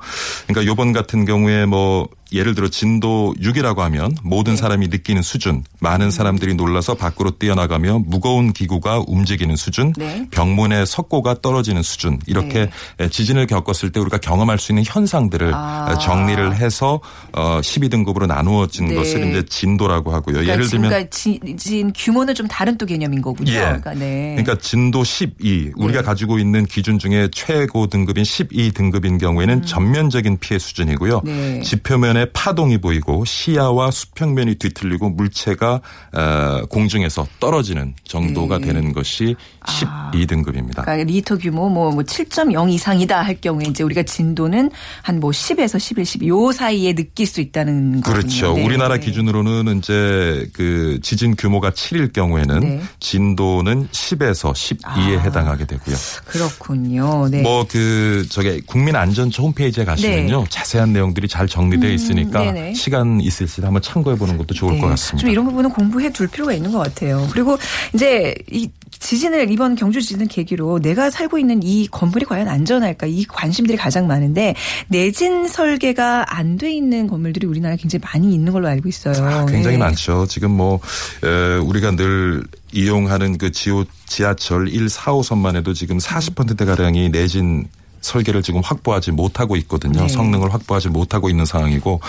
그러니까 0.47 0.65
요번 0.65 0.93
같은 0.93 1.25
경우에 1.25 1.65
뭐 1.65 2.09
예를 2.31 2.55
들어 2.55 2.67
진도 2.67 3.33
6이라고 3.39 3.79
하면 3.79 4.15
모든 4.23 4.55
사람이 4.55 4.87
느끼는 4.87 5.21
수준, 5.21 5.63
많은 5.79 6.11
사람들이 6.11 6.55
놀라서 6.55 6.95
밖으로 6.95 7.31
뛰어나가며 7.31 7.99
무거운 8.05 8.53
기구가 8.53 9.03
움직이는 9.07 9.55
수준, 9.55 9.93
네. 9.97 10.27
병문의 10.31 10.85
석고가 10.85 11.41
떨어지는 11.41 11.83
수준 11.83 12.19
이렇게 12.25 12.69
지진을 13.11 13.47
겪었을 13.47 13.91
때 13.91 13.99
우리가 13.99 14.17
경험할 14.17 14.59
수 14.59 14.71
있는 14.71 14.83
현상들을 14.85 15.53
아. 15.53 15.97
정리를 15.99 16.55
해서 16.55 16.99
어 17.33 17.59
12등급으로 17.61 18.27
나누어진 18.27 18.87
네. 18.87 18.95
것을 18.95 19.29
이제 19.29 19.43
진도라고 19.43 20.11
하고요. 20.11 20.35
그러니까 20.35 20.53
예를 20.53 20.67
들면 20.67 21.09
지진 21.09 21.93
규모는 21.93 22.33
좀 22.33 22.47
다른 22.47 22.77
또 22.77 22.85
개념인 22.85 23.21
거군요. 23.21 23.51
예. 23.51 23.59
그러니까, 23.59 23.93
네. 23.93 24.35
그러니까 24.37 24.57
진도 24.59 25.03
12 25.03 25.71
우리가 25.75 26.01
네. 26.01 26.05
가지고 26.05 26.39
있는 26.39 26.65
기준 26.65 26.99
중에 26.99 27.29
최고 27.31 27.87
등급인 27.87 28.23
12 28.23 28.71
등급인 28.71 29.17
경우에는 29.17 29.65
전면적인 29.65 30.39
피해 30.39 30.59
수준이고요. 30.59 31.21
음. 31.25 31.35
네. 31.35 31.61
지표면에 31.61 32.24
파동이 32.33 32.77
보이고 32.77 33.25
시야와 33.25 33.91
수평면이 33.91 34.55
뒤틀리고 34.55 35.09
물체가 35.09 35.81
어, 36.13 36.61
공중에서 36.69 37.27
떨어지는 37.39 37.95
정도가 38.03 38.59
네. 38.59 38.67
되는 38.67 38.93
것이 38.93 39.35
아. 39.61 40.11
12등급입니다. 40.13 40.81
그러니까 40.83 41.03
리터 41.03 41.37
규모 41.37 41.67
뭐, 41.69 41.91
뭐 41.91 42.03
7.0 42.03 42.71
이상이다 42.71 43.21
할 43.21 43.41
경우에 43.41 43.65
이제 43.67 43.83
우리가 43.83 44.03
진도는 44.03 44.69
한 45.01 45.15
뭐 45.25 45.31
10에서 45.31 45.79
11, 45.79 46.05
12 46.05 46.27
요 46.27 46.51
사이에 46.51 46.93
느낄 46.93 47.25
수 47.25 47.41
있다는 47.41 48.01
거군요. 48.01 48.17
그렇죠. 48.21 48.53
네. 48.53 48.65
우리나라 48.65 48.97
기준으로는 48.97 49.79
이제 49.79 50.47
그 50.53 50.99
지진 51.01 51.35
규모가 51.35 51.71
7일 51.71 52.13
경우에는 52.13 52.59
네. 52.59 52.81
진도는 52.99 53.87
10에서 53.89 54.51
12에 54.53 54.83
아. 54.85 55.21
해당하게 55.21 55.65
되고요. 55.65 55.95
그렇군요. 56.25 57.27
네. 57.29 57.41
뭐그 57.41 58.27
저기 58.29 58.61
국민안전처 58.61 59.43
홈페이지에 59.43 59.85
가시면요 59.85 60.45
자세한 60.49 60.93
내용들이 60.93 61.27
잘 61.27 61.47
정리되어 61.47 61.89
있 61.91 61.99
으니까 62.11 62.41
음, 62.41 62.53
네네. 62.53 62.73
시간 62.73 63.19
있으실 63.21 63.61
때 63.61 63.65
한번 63.65 63.81
참고해 63.81 64.17
보는 64.17 64.37
것도 64.37 64.53
좋을 64.53 64.73
네. 64.75 64.81
것 64.81 64.87
같습니다. 64.87 65.21
좀 65.21 65.29
이런 65.29 65.45
부분은 65.45 65.69
공부해 65.71 66.11
둘 66.11 66.27
필요가 66.27 66.53
있는 66.53 66.71
것 66.71 66.79
같아요. 66.79 67.27
그리고 67.31 67.57
이제 67.93 68.33
이 68.51 68.69
지진을 68.97 69.51
이번 69.51 69.75
경주 69.75 70.01
지진을 70.01 70.27
계기로 70.27 70.79
내가 70.79 71.09
살고 71.09 71.37
있는 71.37 71.61
이 71.63 71.87
건물이 71.91 72.25
과연 72.25 72.47
안전할까 72.47 73.07
이 73.07 73.25
관심들이 73.25 73.77
가장 73.77 74.07
많은데 74.07 74.55
내진 74.87 75.47
설계가 75.47 76.25
안 76.35 76.55
돼 76.55 76.71
있는 76.71 77.07
건물들이 77.07 77.47
우리나라에 77.47 77.75
굉장히 77.75 78.01
많이 78.05 78.33
있는 78.33 78.53
걸로 78.53 78.69
알고 78.69 78.87
있어요. 78.87 79.13
아, 79.25 79.45
굉장히 79.45 79.75
네. 79.75 79.83
많죠. 79.83 80.25
지금 80.27 80.51
뭐 80.51 80.79
에, 81.21 81.57
우리가 81.57 81.91
늘 81.91 82.43
이용하는 82.71 83.37
그 83.37 83.51
지오, 83.51 83.83
지하철 84.05 84.69
1, 84.69 84.85
4호선만 84.85 85.57
해도 85.57 85.73
지금 85.73 85.97
40% 85.97 86.65
가량이 86.65 87.09
내진 87.09 87.67
설계를 88.05 88.41
지금 88.43 88.61
확보하지 88.63 89.11
못하고 89.11 89.55
있거든요. 89.57 90.01
네. 90.01 90.07
성능을 90.07 90.53
확보하지 90.53 90.89
못하고 90.89 91.29
있는 91.29 91.45
상황이고 91.45 91.99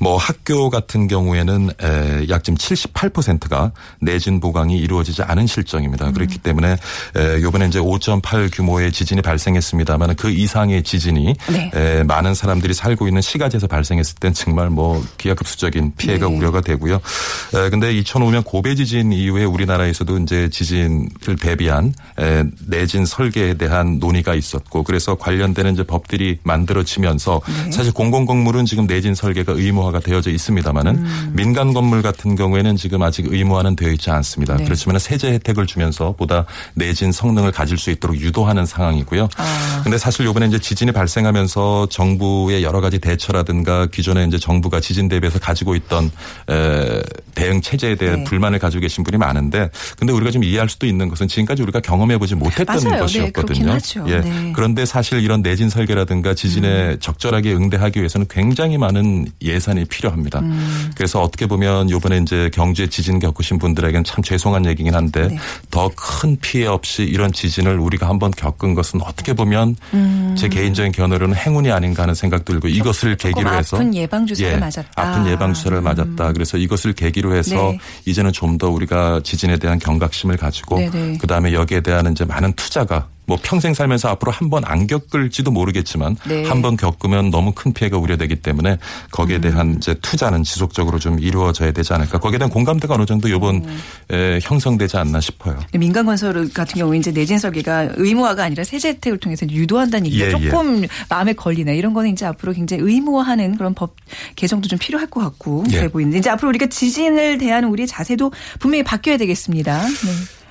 뭐 0.00 0.16
학교 0.16 0.68
같은 0.68 1.06
경우에는 1.06 1.70
에, 1.82 2.26
약 2.28 2.44
지금 2.44 2.56
78%가 2.56 3.72
내진 4.00 4.40
보강이 4.40 4.76
이루어지지 4.78 5.22
않은 5.22 5.46
실정입니다. 5.46 6.10
그렇기 6.12 6.38
때문에 6.38 6.76
에, 7.16 7.38
이번에 7.38 7.66
이제 7.66 7.78
5.8 7.78 8.54
규모의 8.54 8.92
지진이 8.92 9.22
발생했습니다만 9.22 10.16
그 10.16 10.30
이상의 10.30 10.82
지진이 10.82 11.34
네. 11.50 11.70
에, 11.74 12.02
많은 12.02 12.34
사람들이 12.34 12.74
살고 12.74 13.06
있는 13.06 13.22
시가지에서 13.22 13.66
발생했을 13.66 14.16
땐 14.16 14.34
정말 14.34 14.70
뭐 14.70 15.02
기하급수적인 15.18 15.94
피해가 15.96 16.28
네. 16.28 16.36
우려가 16.36 16.60
되고요. 16.60 16.96
에, 16.96 17.70
근데 17.70 17.94
2005년 17.94 18.44
고베 18.44 18.74
지진 18.74 19.12
이후에 19.12 19.44
우리나라에서도 19.44 20.18
이제 20.18 20.48
지진을 20.50 21.36
대비한 21.40 21.94
에, 22.18 22.44
내진 22.66 23.06
설계에 23.06 23.54
대한 23.54 23.98
논의가 23.98 24.34
있었고 24.34 24.82
그래서 24.82 25.14
관련 25.14 25.43
되는 25.52 25.74
이제 25.74 25.82
법들이 25.82 26.38
만들어지면서 26.44 27.40
네. 27.64 27.72
사실 27.72 27.92
공공 27.92 28.24
건물은 28.24 28.64
지금 28.64 28.86
내진 28.86 29.14
설계가 29.14 29.52
의무화가 29.52 30.00
되어져 30.00 30.30
있습니다만은 30.30 30.96
음. 30.96 31.32
민간 31.34 31.74
건물 31.74 32.00
같은 32.02 32.36
경우에는 32.36 32.76
지금 32.76 33.02
아직 33.02 33.26
의무화는 33.30 33.76
되어 33.76 33.90
있지 33.90 34.10
않습니다. 34.10 34.56
네. 34.56 34.64
그렇지만 34.64 34.98
세제 34.98 35.32
혜택을 35.32 35.66
주면서 35.66 36.14
보다 36.16 36.46
내진 36.74 37.12
성능을 37.12 37.52
가질 37.52 37.76
수 37.76 37.90
있도록 37.90 38.18
유도하는 38.18 38.64
상황이고요. 38.64 39.28
아. 39.36 39.80
근데 39.82 39.98
사실 39.98 40.24
요번에 40.24 40.46
이제 40.46 40.58
지진이 40.58 40.92
발생하면서 40.92 41.88
정부의 41.90 42.62
여러 42.62 42.80
가지 42.80 42.98
대처라든가 42.98 43.86
기존에 43.86 44.24
이제 44.24 44.38
정부가 44.38 44.80
지진 44.80 45.08
대비해서 45.08 45.38
가지고 45.38 45.74
있던 45.74 46.10
에, 46.50 47.02
대응 47.34 47.60
체제에 47.60 47.96
대한 47.96 48.18
네. 48.18 48.24
불만을 48.24 48.58
가지고 48.58 48.82
계신 48.82 49.02
분이 49.02 49.18
많은데 49.18 49.70
근데 49.98 50.12
우리가 50.12 50.30
좀 50.30 50.44
이해할 50.44 50.68
수도 50.68 50.86
있는 50.86 51.08
것은 51.08 51.26
지금까지 51.26 51.62
우리가 51.62 51.80
경험해 51.80 52.18
보지 52.18 52.34
못했던 52.34 52.66
맞아요. 52.66 52.90
네, 52.90 52.98
것이었거든요. 53.00 53.78
예. 54.06 54.20
네. 54.20 54.52
그런데 54.54 54.86
사실 54.86 55.20
이런 55.20 55.33
내진 55.42 55.68
설계라든가 55.68 56.34
지진에 56.34 56.68
음. 56.92 56.96
적절하게 57.00 57.52
응대하기 57.52 57.98
위해서는 57.98 58.26
굉장히 58.30 58.78
많은 58.78 59.26
예산이 59.42 59.84
필요합니다. 59.84 60.40
음. 60.40 60.90
그래서 60.96 61.20
어떻게 61.20 61.46
보면 61.46 61.90
요번에 61.90 62.18
이제 62.18 62.50
경주에 62.54 62.88
지진 62.88 63.18
겪으신 63.18 63.58
분들에게는 63.58 64.04
참 64.04 64.22
죄송한 64.24 64.64
얘기긴 64.66 64.94
한데 64.94 65.28
네. 65.28 65.38
더큰 65.70 66.38
피해 66.40 66.66
없이 66.66 67.02
이런 67.02 67.32
지진을 67.32 67.78
우리가 67.78 68.08
한번 68.08 68.30
겪은 68.30 68.74
것은 68.74 69.02
어떻게 69.02 69.34
보면 69.34 69.76
제 70.36 70.48
개인적인 70.48 70.92
견해로는 70.92 71.36
행운이 71.36 71.70
아닌가 71.70 72.02
하는 72.04 72.14
생각 72.14 72.44
들고 72.44 72.68
이것을 72.68 73.10
음. 73.10 73.16
조금 73.18 73.32
계기로 73.34 73.54
해서 73.54 73.76
아픈 73.76 73.94
예방 73.94 74.26
주사를 74.26 74.52
예, 74.52 74.56
맞았다. 74.56 74.88
아픈 74.94 75.26
예방 75.30 75.52
주사를 75.52 75.80
맞았다. 75.80 76.32
그래서 76.32 76.56
이것을 76.56 76.94
계기로 76.94 77.34
해서 77.34 77.72
네. 77.72 77.78
이제는 78.06 78.32
좀 78.32 78.54
더 78.54 78.70
우리가 78.70 79.20
지진에 79.24 79.56
대한 79.56 79.78
경각심을 79.80 80.36
가지고 80.36 80.76
네네. 80.76 81.18
그다음에 81.18 81.52
여기에 81.52 81.80
대한 81.80 82.10
이제 82.12 82.24
많은 82.24 82.52
투자가 82.52 83.08
뭐 83.26 83.38
평생 83.42 83.74
살면서 83.74 84.08
앞으로 84.08 84.32
한 84.32 84.50
번 84.50 84.64
안 84.66 84.86
겪을지도 84.86 85.50
모르겠지만 85.50 86.16
네. 86.28 86.44
한번 86.44 86.76
겪으면 86.76 87.30
너무 87.30 87.52
큰 87.54 87.72
피해가 87.72 87.98
우려되기 87.98 88.36
때문에 88.36 88.78
거기에 89.10 89.40
대한 89.40 89.76
이제 89.76 89.94
투자는 89.94 90.42
지속적으로 90.42 90.98
좀 90.98 91.18
이루어져야 91.18 91.72
되지 91.72 91.92
않을까. 91.92 92.18
거기에 92.18 92.38
대한 92.38 92.50
공감대가 92.50 92.94
어느 92.94 93.04
정도 93.06 93.28
이번 93.28 93.56
음. 93.56 93.80
에, 94.10 94.38
형성되지 94.42 94.96
않나 94.96 95.20
싶어요. 95.20 95.58
민간 95.72 96.06
건설 96.06 96.48
같은 96.52 96.78
경우에 96.78 96.98
이제 96.98 97.10
내진 97.12 97.38
설계가 97.38 97.90
의무화가 97.96 98.44
아니라 98.44 98.64
세제 98.64 98.88
혜택을 98.90 99.18
통해서 99.18 99.46
유도한다는 99.48 100.06
얘기가 100.06 100.24
예, 100.26 100.28
예. 100.28 100.50
조금 100.50 100.84
마음에 101.08 101.32
걸리네. 101.32 101.76
이런 101.76 101.94
거는 101.94 102.10
이제 102.10 102.26
앞으로 102.26 102.52
굉장히 102.52 102.82
의무화하는 102.84 103.56
그런 103.56 103.74
법 103.74 103.96
개정도 104.36 104.68
좀 104.68 104.78
필요할 104.78 105.08
것 105.08 105.20
같고 105.20 105.64
예. 105.72 105.78
그래 105.78 105.88
보이는데 105.88 106.18
이제 106.18 106.30
앞으로 106.30 106.48
우리가 106.50 106.66
지진을 106.66 107.38
대하는 107.38 107.68
우리의 107.68 107.86
자세도 107.86 108.32
분명히 108.60 108.82
바뀌어야 108.82 109.16
되겠습니다. 109.16 109.82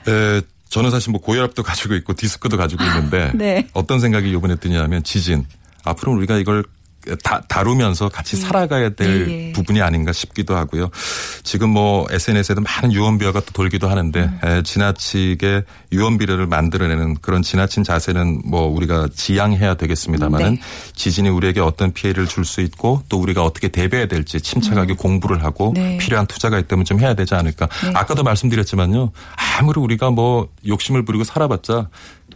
네. 0.06 0.12
에, 0.12 0.42
저는 0.74 0.90
사실 0.90 1.12
뭐 1.12 1.22
고혈압도 1.22 1.62
가지고 1.62 1.94
있고 1.94 2.14
디스크도 2.14 2.58
가지고 2.58 2.84
있는데 2.84 3.32
네. 3.38 3.68
어떤 3.74 4.00
생각이 4.00 4.32
이번에 4.32 4.56
드냐면 4.56 5.04
지진 5.04 5.46
앞으로 5.84 6.14
우리가 6.14 6.38
이걸 6.38 6.66
다, 7.24 7.42
다루면서 7.48 8.10
같이 8.10 8.36
살아가야 8.38 8.90
될 8.92 9.30
예, 9.30 9.48
예. 9.48 9.52
부분이 9.52 9.82
아닌가 9.82 10.14
싶기도 10.14 10.56
하고요. 10.56 10.90
지금 11.44 11.70
뭐 11.70 12.06
SNS에도 12.10 12.62
많은 12.62 12.94
유언비어가 12.94 13.40
또 13.42 13.52
돌기도 13.52 13.90
하는데 13.90 14.22
음. 14.22 14.40
에, 14.44 14.62
지나치게 14.64 15.64
유언비어를 15.92 16.48
만들어내는 16.48 17.16
그런 17.22 17.42
지나친 17.42 17.84
자세는 17.84 18.44
뭐 18.46 18.68
우리가 18.68 19.10
지양해야 19.14 19.74
되겠습니다만은 19.76 20.56
네. 20.56 20.62
지진이 20.96 21.30
우리에게 21.30 21.60
어떤 21.62 21.92
피해를 21.92 22.28
줄 22.28 22.44
수 22.44 22.62
있고 22.62 23.02
또 23.08 23.20
우리가 23.20 23.44
어떻게 23.44 23.70
대비해야 23.70 24.06
될지 24.06 24.42
침착하게 24.42 24.96
공부를 24.96 25.44
하고 25.44 25.70
음. 25.70 25.74
네. 25.74 25.98
필요한 25.98 26.28
투자가 26.28 26.60
있다면 26.60 26.84
좀 26.86 27.00
해야 27.00 27.14
되지 27.14 27.36
않을까. 27.36 27.70
아까도 27.94 28.22
말씀드렸지만요. 28.24 29.12
아무리 29.58 29.80
우리가 29.80 30.12
뭐 30.12 30.50
욕심을 30.68 31.06
부리고 31.06 31.24
살아봤자 31.24 31.88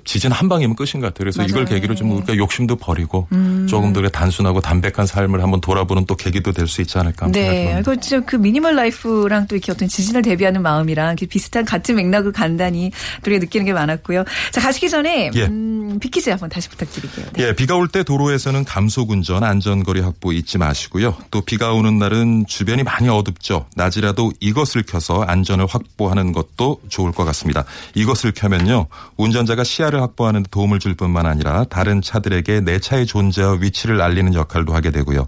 지진 0.07 0.31
한 0.31 0.47
방이면 0.47 0.75
끝인 0.75 1.01
것 1.01 1.07
같아요. 1.07 1.17
그래서 1.19 1.43
이걸 1.43 1.63
맞아요. 1.65 1.75
계기로 1.75 1.93
좀 1.95 2.11
우리가 2.11 2.37
욕심도 2.37 2.77
버리고 2.77 3.27
음. 3.33 3.67
조금 3.69 3.91
더 3.93 4.01
단순하고 4.07 4.61
담백한 4.61 5.05
삶을 5.05 5.43
한번 5.43 5.59
돌아보는 5.61 6.05
또 6.05 6.15
계기도 6.15 6.51
될 6.53 6.67
수 6.67 6.81
있지 6.81 6.97
않을까 6.97 7.27
네. 7.27 7.41
생각합니다. 7.41 7.79
이거 7.79 7.95
진짜 8.01 8.25
그 8.25 8.35
minimal 8.37 8.75
life랑 8.75 9.47
또 9.47 9.55
이렇게 9.55 9.71
어떤 9.71 9.87
지진을 9.87 10.21
대비하는 10.21 10.61
마음이랑 10.61 11.07
이렇게 11.09 11.25
비슷한 11.25 11.65
같은 11.65 11.95
맥락을 11.95 12.31
간단히 12.31 12.91
또 13.23 13.29
우리가 13.31 13.41
느끼는 13.43 13.65
게 13.65 13.73
많았고요. 13.73 14.23
자, 14.51 14.61
가시기 14.61 14.89
전에 14.89 15.31
예. 15.35 15.43
음, 15.45 15.97
빅퀴즈 15.99 16.29
한번 16.29 16.49
다시 16.49 16.69
부탁드릴게요. 16.69 17.25
네. 17.33 17.43
예, 17.47 17.53
비가 17.53 17.75
올 17.75 17.87
때 17.89 18.03
도로에서는 18.03 18.63
감속 18.65 19.11
운전, 19.11 19.43
안전거리 19.43 20.01
확보 20.01 20.31
잊지 20.33 20.57
마시고요. 20.57 21.15
또 21.31 21.41
비가 21.41 21.73
오는 21.73 21.97
날은 21.99 22.45
주변이 22.47 22.83
많이 22.83 23.07
어둡죠. 23.09 23.65
낮이라도 23.75 24.31
이것을 24.39 24.83
켜서 24.83 25.21
안전을 25.21 25.65
확보하는 25.67 26.31
것도 26.33 26.81
좋을 26.89 27.11
것 27.11 27.23
같습니다. 27.25 27.63
이것을 27.95 28.31
켜면요. 28.33 28.87
운전자가 29.17 29.63
시야 29.63 29.89
를 29.97 30.03
확보하는 30.03 30.43
데 30.43 30.49
도움을 30.51 30.79
줄 30.79 30.93
뿐만 30.93 31.25
아니라 31.25 31.65
다른 31.65 32.01
차들에게 32.01 32.61
내 32.61 32.79
차의 32.79 33.05
존재와 33.05 33.57
위치를 33.61 34.01
알리는 34.01 34.33
역할도 34.33 34.73
하게 34.73 34.91
되고요. 34.91 35.27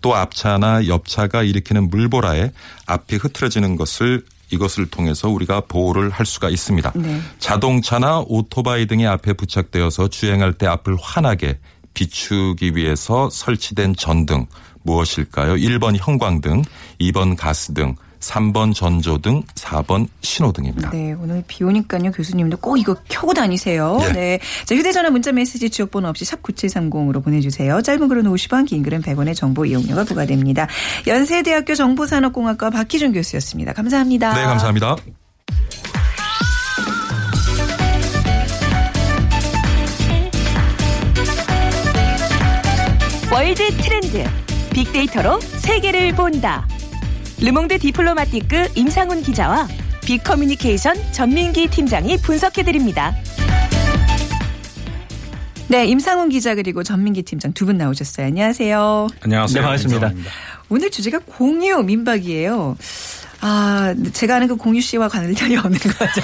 또 0.00 0.14
앞차나 0.14 0.86
옆차가 0.86 1.42
일으키는 1.42 1.90
물보라에 1.90 2.52
앞이 2.86 3.16
흐트러지는 3.16 3.76
것을 3.76 4.24
이것을 4.50 4.86
통해서 4.86 5.28
우리가 5.28 5.62
보호를 5.62 6.10
할 6.10 6.26
수가 6.26 6.48
있습니다. 6.48 6.92
네. 6.94 7.20
자동차나 7.38 8.20
오토바이 8.26 8.86
등의 8.86 9.06
앞에 9.06 9.32
부착되어서 9.32 10.08
주행할 10.08 10.52
때 10.52 10.66
앞을 10.66 10.96
환하게 11.00 11.58
비추기 11.94 12.76
위해서 12.76 13.30
설치된 13.30 13.96
전등 13.96 14.46
무엇일까요? 14.82 15.54
1번 15.54 15.96
형광등, 15.98 16.62
2번 17.00 17.36
가스등, 17.36 17.96
3번 18.30 18.74
전조등, 18.74 19.42
4번 19.54 20.08
신호등입니다. 20.22 20.90
네, 20.90 21.14
오늘 21.20 21.44
비 21.46 21.64
오니까요. 21.64 22.10
교수님도 22.12 22.58
꼭 22.58 22.78
이거 22.78 22.96
켜고 23.08 23.34
다니세요. 23.34 23.98
예. 24.08 24.12
네. 24.12 24.38
자, 24.64 24.74
휴대전화 24.74 25.10
문자 25.10 25.32
메시지 25.32 25.70
지역번호 25.70 26.08
없이 26.08 26.24
샵 26.24 26.42
9730으로 26.42 27.22
보내주세요. 27.22 27.82
짧은 27.82 28.08
글은 28.08 28.24
50원, 28.24 28.66
긴 28.66 28.82
글은 28.82 29.02
100원의 29.02 29.34
정보 29.36 29.64
이용료가 29.64 30.04
부과됩니다. 30.04 30.68
연세대학교 31.06 31.74
정보산업공학과 31.74 32.70
박희준 32.70 33.12
교수였습니다. 33.12 33.72
감사합니다. 33.72 34.34
네, 34.34 34.42
감사합니다. 34.42 34.96
월드 43.32 43.76
트렌드 43.78 44.24
빅데이터로 44.72 45.40
세계를 45.40 46.14
본다. 46.14 46.66
르몽드 47.44 47.78
디플로마티크 47.78 48.68
임상훈 48.74 49.22
기자와 49.22 49.68
빅커뮤니케이션 50.06 50.96
전민기 51.12 51.68
팀장이 51.68 52.16
분석해드립니다. 52.18 53.14
네, 55.68 55.86
임상훈 55.86 56.28
기자 56.30 56.54
그리고 56.54 56.82
전민기 56.82 57.22
팀장 57.22 57.52
두 57.52 57.66
분 57.66 57.76
나오셨어요. 57.78 58.26
안녕하세요. 58.26 59.08
안녕하세요. 59.22 59.54
네, 59.54 59.60
반갑습니다. 59.62 60.12
오늘 60.68 60.90
주제가 60.90 61.20
공유 61.26 61.82
민박이에요. 61.82 62.76
아, 63.40 63.94
제가 64.14 64.36
아는 64.36 64.48
그 64.48 64.56
공유 64.56 64.80
씨와 64.80 65.08
관련이 65.08 65.56
없는 65.58 65.78
거죠. 65.78 66.22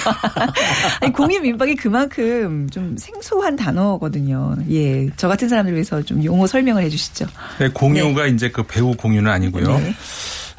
아니, 1.03 1.13
공유 1.13 1.41
민박이 1.41 1.77
그만큼 1.77 2.67
좀 2.71 2.97
생소한 2.97 3.57
단어거든요. 3.57 4.57
예. 4.71 5.07
저 5.19 5.29
같은 5.29 5.47
사람들 5.49 5.75
위해서 5.75 6.01
좀 6.03 6.25
용어 6.25 6.47
설명을 6.47 6.83
해 6.83 6.89
주시죠. 6.89 7.27
네, 7.59 7.69
공유가 7.69 8.27
이제 8.27 8.51
그 8.51 8.63
배우 8.63 8.95
공유는 8.95 9.31
아니고요. 9.31 9.67
네. 9.79 9.95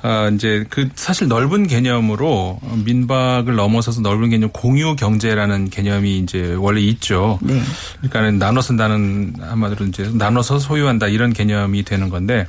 아, 0.03 0.29
이제 0.33 0.65
그 0.69 0.89
사실 0.95 1.27
넓은 1.27 1.67
개념으로 1.67 2.59
민박을 2.85 3.55
넘어서서 3.55 4.01
넓은 4.01 4.29
개념 4.31 4.49
공유 4.51 4.95
경제라는 4.95 5.69
개념이 5.69 6.17
이제 6.19 6.55
원래 6.57 6.81
있죠. 6.81 7.37
네. 7.41 7.61
그러니까는 7.97 8.39
나눠 8.39 8.61
쓴다는 8.61 9.33
한마디로 9.39 9.85
이제 9.85 10.09
나눠서 10.13 10.57
소유한다 10.59 11.07
이런 11.07 11.33
개념이 11.33 11.83
되는 11.83 12.09
건데 12.09 12.47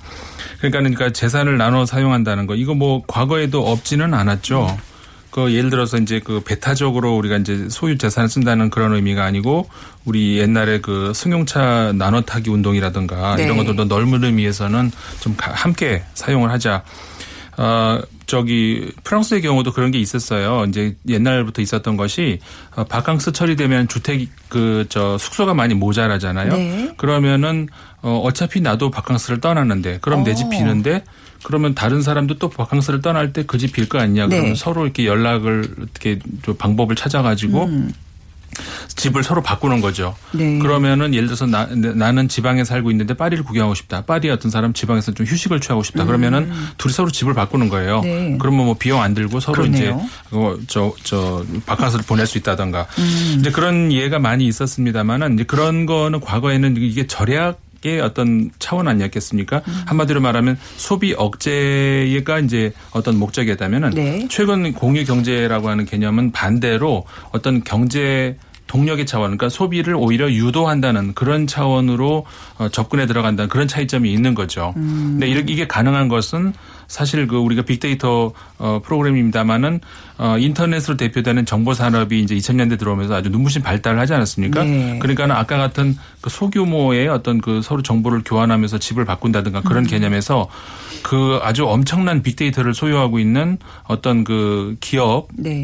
그러니까는 0.58 0.94
그러니까 0.94 1.12
재산을 1.12 1.58
나눠 1.58 1.84
사용한다는 1.84 2.46
거 2.46 2.54
이거 2.54 2.74
뭐 2.74 3.02
과거에도 3.06 3.66
없지는 3.70 4.14
않았죠. 4.14 4.78
그 5.30 5.52
예를 5.54 5.70
들어서 5.70 5.96
이제 5.96 6.20
그 6.22 6.40
배타적으로 6.44 7.16
우리가 7.16 7.38
이제 7.38 7.66
소유 7.70 7.96
재산을 7.96 8.28
쓴다는 8.28 8.68
그런 8.68 8.94
의미가 8.94 9.24
아니고 9.24 9.66
우리 10.04 10.38
옛날에 10.38 10.80
그 10.80 11.12
승용차 11.14 11.92
나눠 11.96 12.20
타기 12.20 12.50
운동이라든가 12.50 13.36
네. 13.36 13.44
이런 13.44 13.56
것들도 13.56 13.86
넓은 13.86 14.24
의미에서는 14.24 14.90
좀 15.20 15.34
가- 15.36 15.52
함께 15.54 16.02
사용을 16.14 16.50
하자. 16.50 16.82
어, 17.58 18.00
저기 18.26 18.90
프랑스의 19.04 19.42
경우도 19.42 19.72
그런 19.72 19.90
게 19.90 19.98
있었어요. 19.98 20.64
이제 20.68 20.96
옛날부터 21.08 21.60
있었던 21.62 21.96
것이 21.96 22.38
어, 22.74 22.84
바캉스 22.84 23.32
처리되면 23.32 23.88
주택 23.88 24.28
그 24.48 24.86
저 24.88 25.16
숙소가 25.18 25.54
많이 25.54 25.74
모자라잖아요. 25.74 26.52
네. 26.54 26.94
그러면은 26.96 27.68
어 28.02 28.20
어차피 28.24 28.60
나도 28.60 28.90
바캉스를 28.90 29.40
떠났는데 29.40 29.98
그럼 30.00 30.24
내집 30.24 30.46
어. 30.46 30.50
비는데 30.50 31.04
그러면 31.44 31.74
다른 31.74 32.02
사람도 32.02 32.38
또 32.38 32.48
바캉스를 32.48 33.00
떠날 33.02 33.32
때 33.32 33.42
그 33.44 33.58
집 33.58 33.72
빌 33.72 33.88
거 33.88 33.98
아니냐. 33.98 34.26
그러면 34.28 34.50
네. 34.50 34.54
서로 34.54 34.84
이렇게 34.84 35.06
연락을 35.06 35.74
어떻게 35.82 36.18
좀 36.42 36.56
방법을 36.56 36.96
찾아가지고 36.96 37.68
집을 38.88 39.22
서로 39.22 39.42
바꾸는 39.42 39.80
거죠. 39.80 40.14
음. 40.34 40.38
네. 40.38 40.58
그러면은 40.58 41.14
예를 41.14 41.26
들어서 41.28 41.46
나, 41.46 41.66
는 41.66 42.28
지방에 42.28 42.64
살고 42.64 42.90
있는데 42.90 43.14
파리를 43.14 43.42
구경하고 43.44 43.74
싶다. 43.74 44.02
파리에 44.02 44.30
어떤 44.30 44.50
사람 44.50 44.72
지방에서 44.72 45.12
좀 45.12 45.26
휴식을 45.26 45.60
취하고 45.60 45.82
싶다. 45.82 46.04
그러면은 46.04 46.52
둘이 46.78 46.92
서로 46.92 47.10
집을 47.10 47.34
바꾸는 47.34 47.68
거예요. 47.68 48.00
음. 48.00 48.32
네. 48.32 48.38
그러면 48.38 48.66
뭐 48.66 48.74
비용 48.74 49.02
안 49.02 49.14
들고 49.14 49.40
서로 49.40 49.62
그러네요. 49.62 50.00
이제 50.00 50.08
어, 50.30 50.56
저, 50.66 50.92
저, 51.02 51.44
바캉스를 51.66 52.04
보낼 52.06 52.26
수 52.26 52.38
있다던가. 52.38 52.86
음. 52.98 53.36
이제 53.38 53.50
그런 53.50 53.92
예가 53.92 54.18
많이 54.18 54.46
있었습니다만은 54.46 55.34
이제 55.34 55.44
그런 55.44 55.86
거는 55.86 56.20
과거에는 56.20 56.76
이게 56.78 57.06
절약 57.06 57.60
의 57.84 58.00
어떤 58.00 58.50
차원 58.60 58.86
아니었겠습니까? 58.86 59.62
음. 59.66 59.82
한마디로 59.86 60.20
말하면 60.20 60.56
소비 60.76 61.14
억제가 61.14 62.38
이제 62.40 62.72
어떤 62.92 63.18
목적이었다면은 63.18 63.90
네. 63.90 64.26
최근 64.30 64.72
공유 64.72 65.04
경제라고 65.04 65.68
하는 65.68 65.84
개념은 65.84 66.30
반대로 66.30 67.04
어떤 67.32 67.64
경제 67.64 68.36
동력의 68.68 69.04
차원, 69.04 69.36
그러니까 69.36 69.50
소비를 69.50 69.94
오히려 69.94 70.30
유도한다는 70.30 71.12
그런 71.12 71.46
차원으로 71.46 72.24
어, 72.58 72.68
접근에 72.70 73.04
들어간다는 73.04 73.50
그런 73.50 73.68
차이점이 73.68 74.10
있는 74.10 74.34
거죠. 74.34 74.72
근데 74.74 75.28
이렇게 75.28 75.52
이게 75.52 75.66
가능한 75.66 76.08
것은 76.08 76.54
사실 76.92 77.26
그 77.26 77.38
우리가 77.38 77.62
빅데이터 77.62 78.32
어, 78.58 78.80
프로그램입니다만은 78.84 79.80
어, 80.18 80.36
인터넷으로 80.38 80.98
대표되는 80.98 81.46
정보 81.46 81.72
산업이 81.72 82.20
이제 82.20 82.34
2000년대 82.34 82.78
들어오면서 82.78 83.14
아주 83.14 83.30
눈부신 83.30 83.62
발달을 83.62 83.98
하지 83.98 84.12
않았습니까? 84.12 84.62
네. 84.62 84.98
그러니까는 84.98 85.34
아까 85.34 85.56
같은 85.56 85.96
그 86.20 86.28
소규모의 86.28 87.08
어떤 87.08 87.40
그 87.40 87.62
서로 87.62 87.82
정보를 87.82 88.20
교환하면서 88.26 88.78
집을 88.78 89.06
바꾼다든가 89.06 89.62
그런 89.62 89.86
개념에서 89.86 90.50
그 91.02 91.40
아주 91.42 91.66
엄청난 91.66 92.22
빅데이터를 92.22 92.74
소유하고 92.74 93.18
있는 93.18 93.56
어떤 93.84 94.22
그 94.22 94.76
네. 94.78 94.84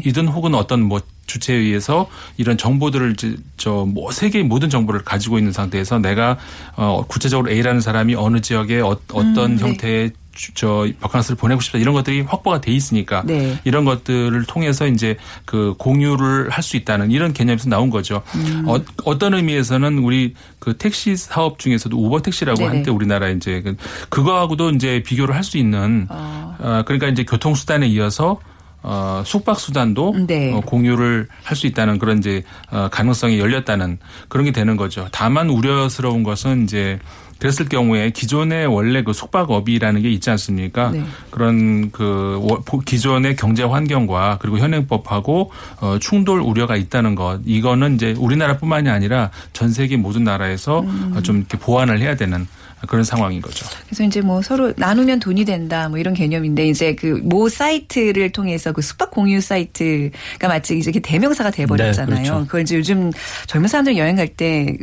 기업이든 0.01 0.27
혹은 0.29 0.55
어떤 0.55 0.81
뭐 0.81 0.99
주체에 1.29 1.55
의해서 1.55 2.09
이런 2.37 2.57
정보들을 2.57 3.15
저뭐 3.57 4.11
세계의 4.11 4.43
모든 4.45 4.69
정보를 4.69 5.03
가지고 5.03 5.37
있는 5.37 5.51
상태에서 5.53 5.99
내가 5.99 6.37
어 6.75 7.05
구체적으로 7.07 7.49
A라는 7.51 7.79
사람이 7.81 8.15
어느 8.15 8.41
지역에 8.41 8.81
어, 8.81 8.97
떤 9.07 9.37
음, 9.37 9.55
네. 9.55 9.63
형태의 9.63 10.11
주- 10.33 10.53
저 10.53 10.87
바캉스를 11.01 11.35
보내고 11.35 11.59
싶다 11.59 11.77
이런 11.79 11.93
것들이 11.93 12.21
확보가 12.21 12.61
돼 12.61 12.71
있으니까 12.71 13.23
네. 13.25 13.59
이런 13.65 13.83
것들을 13.83 14.41
통해서 14.45 14.87
이제 14.87 15.17
그 15.43 15.75
공유를 15.77 16.49
할 16.49 16.63
수 16.63 16.77
있다는 16.77 17.11
이런 17.11 17.33
개념에서 17.33 17.67
나온 17.69 17.89
거죠. 17.89 18.21
음. 18.35 18.63
어, 18.67 18.79
어떤 19.03 19.33
의미에서는 19.33 19.97
우리 19.99 20.33
그 20.59 20.77
택시 20.77 21.17
사업 21.17 21.59
중에서도 21.59 21.95
우버 21.97 22.21
택시라고 22.21 22.57
네네. 22.59 22.69
한때 22.69 22.91
우리나라 22.91 23.27
이제 23.29 23.61
그- 23.61 23.75
그거하고도 24.09 24.69
이제 24.71 25.03
비교를 25.05 25.35
할 25.35 25.43
수 25.43 25.57
있는 25.57 26.05
아. 26.09 26.55
어, 26.59 26.83
그러니까 26.85 27.07
이제 27.09 27.23
교통수단에 27.25 27.87
이어서 27.87 28.39
어, 28.81 29.23
숙박 29.25 29.59
수단도 29.59 30.15
네. 30.27 30.53
어, 30.53 30.61
공유를 30.61 31.27
할 31.43 31.55
수 31.57 31.67
있다는 31.67 31.99
그런 31.99 32.19
이제 32.19 32.43
어, 32.71 32.87
가능성이 32.91 33.39
열렸다는 33.39 33.97
그런 34.29 34.45
게 34.45 34.51
되는 34.51 34.77
거죠. 34.77 35.07
다만 35.11 35.49
우려스러운 35.49 36.23
것은 36.23 36.63
이제 36.63 36.99
그랬을 37.39 37.69
경우에 37.69 38.09
기존의 38.09 38.67
원래 38.67 39.01
그 39.01 39.13
숙박업이라는 39.13 40.01
게 40.01 40.09
있지 40.09 40.29
않습니까? 40.29 40.91
네. 40.91 41.03
그런 41.31 41.89
그 41.91 42.37
워- 42.41 42.61
기존의 42.85 43.37
경제 43.37 43.63
환경과 43.63 44.39
그리고 44.41 44.57
현행법하고 44.59 45.51
어, 45.81 45.97
충돌 45.99 46.41
우려가 46.41 46.75
있다는 46.75 47.15
것. 47.15 47.39
이거는 47.45 47.95
이제 47.95 48.13
우리나라뿐만이 48.17 48.89
아니라 48.89 49.31
전 49.53 49.71
세계 49.71 49.95
모든 49.97 50.23
나라에서 50.25 50.81
음. 50.81 51.13
어, 51.15 51.21
좀 51.21 51.37
이렇게 51.37 51.57
보완을 51.57 51.99
해야 52.01 52.15
되는 52.15 52.45
그런 52.87 53.03
상황인 53.03 53.41
거죠. 53.41 53.65
그래서 53.87 54.03
이제 54.03 54.21
뭐 54.21 54.41
서로 54.41 54.73
나누면 54.77 55.19
돈이 55.19 55.45
된다 55.45 55.89
뭐 55.89 55.97
이런 55.99 56.13
개념인데 56.13 56.67
이제 56.67 56.95
그 56.95 57.19
모 57.23 57.49
사이트를 57.49 58.31
통해서 58.31 58.71
그 58.71 58.81
숙박 58.81 59.11
공유 59.11 59.41
사이트가 59.41 60.47
마치 60.47 60.77
이제 60.77 60.91
대명사가 60.91 61.51
돼버렸잖아요. 61.51 62.15
네, 62.15 62.23
그렇죠. 62.23 62.45
그걸 62.45 62.61
이제 62.61 62.77
요즘 62.77 63.11
젊은 63.47 63.67
사람들 63.67 63.97
여행 63.97 64.15
갈 64.15 64.27
때 64.29 64.77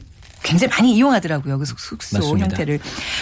굉장히 0.47 0.71
많이 0.71 0.95
이용하더라고요. 0.95 1.59
그 1.59 1.65
숙소 1.65 1.97
맞습니다. 2.19 2.47
형태를. 2.47 2.79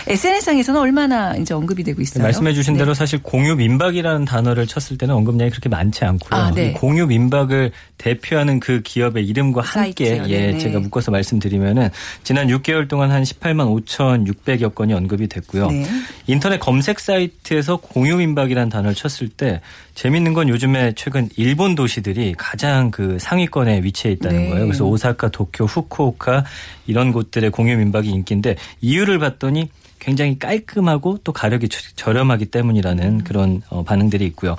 SNS상에서는 0.06 0.78
얼마나 0.78 1.34
이제 1.36 1.54
언급이 1.54 1.82
되고 1.82 2.02
있어요? 2.02 2.22
말씀해 2.22 2.52
주신 2.52 2.74
네. 2.74 2.80
대로 2.80 2.92
사실 2.92 3.22
공유 3.22 3.56
민박이라는 3.56 4.26
단어를 4.26 4.66
쳤을 4.66 4.98
때는 4.98 5.14
언급량이 5.14 5.50
그렇게 5.50 5.70
많지 5.70 6.04
않고요. 6.04 6.38
아, 6.38 6.50
네. 6.50 6.68
이 6.68 6.72
공유 6.74 7.06
민박을 7.06 7.72
대표하는 7.96 8.60
그 8.60 8.82
기업의 8.82 9.26
이름과 9.26 9.62
함께 9.62 10.16
사이트, 10.16 10.30
예, 10.30 10.38
네네. 10.46 10.58
제가 10.58 10.80
묶어서 10.80 11.10
말씀드리면은 11.10 11.88
지난 12.22 12.48
6개월 12.48 12.88
동안 12.88 13.10
한 13.10 13.22
18만 13.22 13.84
5,600여 13.86 14.74
건이 14.74 14.92
언급이 14.92 15.26
됐고요. 15.28 15.70
네. 15.70 15.86
인터넷 16.26 16.58
검색 16.60 17.00
사이트에서 17.00 17.76
공유 17.78 18.16
민박이라는 18.16 18.68
단어를 18.68 18.94
쳤을 18.94 19.28
때 19.28 19.62
재밌는 19.94 20.34
건 20.34 20.48
요즘에 20.48 20.92
최근 20.96 21.28
일본 21.36 21.74
도시들이 21.74 22.34
가장 22.36 22.90
그 22.90 23.16
상위권에 23.18 23.82
위치해 23.82 24.12
있다는 24.12 24.38
네. 24.42 24.48
거예요. 24.50 24.66
그래서 24.66 24.84
오사카, 24.84 25.28
도쿄, 25.28 25.64
후쿠오카 25.64 26.44
이런 26.86 27.12
곳들의 27.14 27.50
공유 27.50 27.74
민박이 27.78 28.10
인기인데 28.10 28.56
이유를 28.82 29.18
봤더니 29.18 29.70
굉장히 29.98 30.38
깔끔하고 30.38 31.18
또 31.24 31.32
가격이 31.32 31.70
저- 31.70 31.80
저렴하기 31.96 32.46
때문이라는 32.46 33.24
그런 33.24 33.62
어, 33.70 33.82
반응들이 33.84 34.26
있고요. 34.26 34.54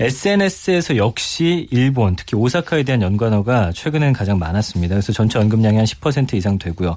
SNS에서 0.00 0.96
역시 0.96 1.68
일본, 1.70 2.16
특히 2.16 2.36
오사카에 2.36 2.82
대한 2.84 3.02
연관어가 3.02 3.72
최근에는 3.74 4.14
가장 4.14 4.38
많았습니다. 4.38 4.94
그래서 4.94 5.12
전체 5.12 5.38
언급량이 5.38 5.76
한 5.76 5.84
10% 5.84 6.32
이상 6.34 6.58
되고요. 6.58 6.96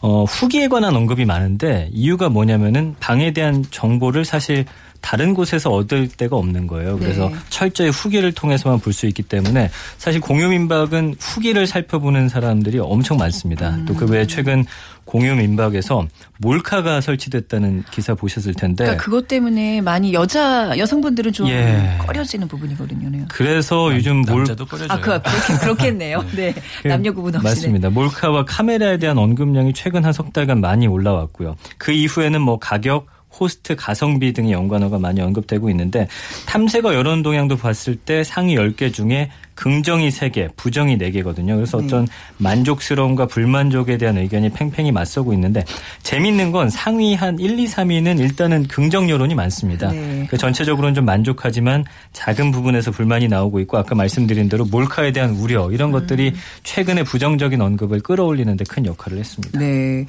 어, 0.00 0.24
후기에 0.24 0.68
관한 0.68 0.96
언급이 0.96 1.26
많은데 1.26 1.90
이유가 1.92 2.30
뭐냐면은 2.30 2.94
방에 3.00 3.32
대한 3.32 3.62
정보를 3.70 4.24
사실 4.24 4.64
다른 5.04 5.34
곳에서 5.34 5.70
얻을 5.70 6.08
데가 6.08 6.34
없는 6.36 6.66
거예요. 6.66 6.98
그래서 6.98 7.28
네. 7.28 7.34
철저히 7.50 7.90
후기를 7.90 8.32
통해서만 8.32 8.80
볼 8.80 8.94
수 8.94 9.06
있기 9.06 9.22
때문에 9.22 9.70
사실 9.98 10.20
공유 10.20 10.48
민박은 10.48 11.16
후기를 11.20 11.66
살펴보는 11.66 12.28
사람들이 12.30 12.78
엄청 12.78 13.18
많습니다. 13.18 13.76
또그 13.86 14.06
외에 14.06 14.24
최근 14.26 14.64
공유 15.04 15.34
민박에서 15.34 16.06
몰카가 16.38 17.02
설치됐다는 17.02 17.82
기사 17.90 18.14
보셨을 18.14 18.54
텐데 18.54 18.84
그러니까 18.84 19.04
그것 19.04 19.28
때문에 19.28 19.82
많이 19.82 20.14
여자 20.14 20.72
여성분들은 20.78 21.32
좀 21.32 21.48
예. 21.48 21.98
꺼려지는 22.06 22.48
부분이거든요. 22.48 23.10
네. 23.10 23.24
그래서 23.28 23.94
요즘 23.94 24.22
몰 24.22 24.38
남자도 24.38 24.64
꺼려져요. 24.64 24.96
아, 24.96 25.00
그, 25.00 25.20
그렇긴, 25.20 25.56
그렇겠네요. 25.60 26.24
네. 26.34 26.54
남녀 26.84 27.12
구분 27.12 27.34
없이. 27.34 27.44
맞습니다. 27.46 27.90
몰카와 27.90 28.46
카메라에 28.46 28.96
대한 28.96 29.18
언급량이 29.18 29.74
최근 29.74 30.02
한 30.04 30.14
석 30.14 30.32
달간 30.32 30.60
많이 30.60 30.86
올라왔고요. 30.86 31.56
그 31.76 31.90
이후에는 31.92 32.40
뭐 32.40 32.58
가격, 32.60 33.06
호스트, 33.38 33.76
가성비 33.76 34.32
등의 34.32 34.52
연관어가 34.52 34.98
많이 34.98 35.20
언급되고 35.20 35.70
있는데 35.70 36.08
탐색어 36.46 36.94
여론 36.94 37.22
동향도 37.22 37.56
봤을 37.56 37.96
때 37.96 38.24
상위 38.24 38.56
10개 38.56 38.92
중에 38.92 39.30
긍정이 39.54 40.10
3개, 40.10 40.50
부정이 40.56 40.98
4개거든요. 40.98 41.54
그래서 41.54 41.78
네. 41.78 41.86
어떤 41.86 42.06
만족스러움과 42.38 43.26
불만족에 43.26 43.96
대한 43.96 44.18
의견이 44.18 44.50
팽팽히 44.50 44.92
맞서고 44.92 45.32
있는데 45.32 45.64
재밌는 46.02 46.52
건 46.52 46.68
상위 46.68 47.14
한 47.14 47.38
1, 47.38 47.58
2, 47.58 47.66
3위는 47.66 48.18
일단은 48.18 48.66
긍정 48.68 49.08
여론이 49.08 49.34
많습니다. 49.34 49.90
네. 49.92 50.26
그 50.28 50.36
전체적으로는 50.36 50.94
좀 50.94 51.04
만족하지만 51.04 51.84
작은 52.12 52.50
부분에서 52.50 52.90
불만이 52.90 53.28
나오고 53.28 53.60
있고 53.60 53.78
아까 53.78 53.94
말씀드린 53.94 54.48
대로 54.48 54.64
몰카에 54.64 55.12
대한 55.12 55.30
우려 55.30 55.70
이런 55.70 55.90
것들이 55.90 56.28
음. 56.28 56.34
최근에 56.64 57.04
부정적인 57.04 57.60
언급을 57.60 58.00
끌어올리는 58.00 58.54
데 58.56 58.64
큰 58.74 58.86
역할을 58.86 59.18
했습니다. 59.18 59.58
네. 59.58 60.04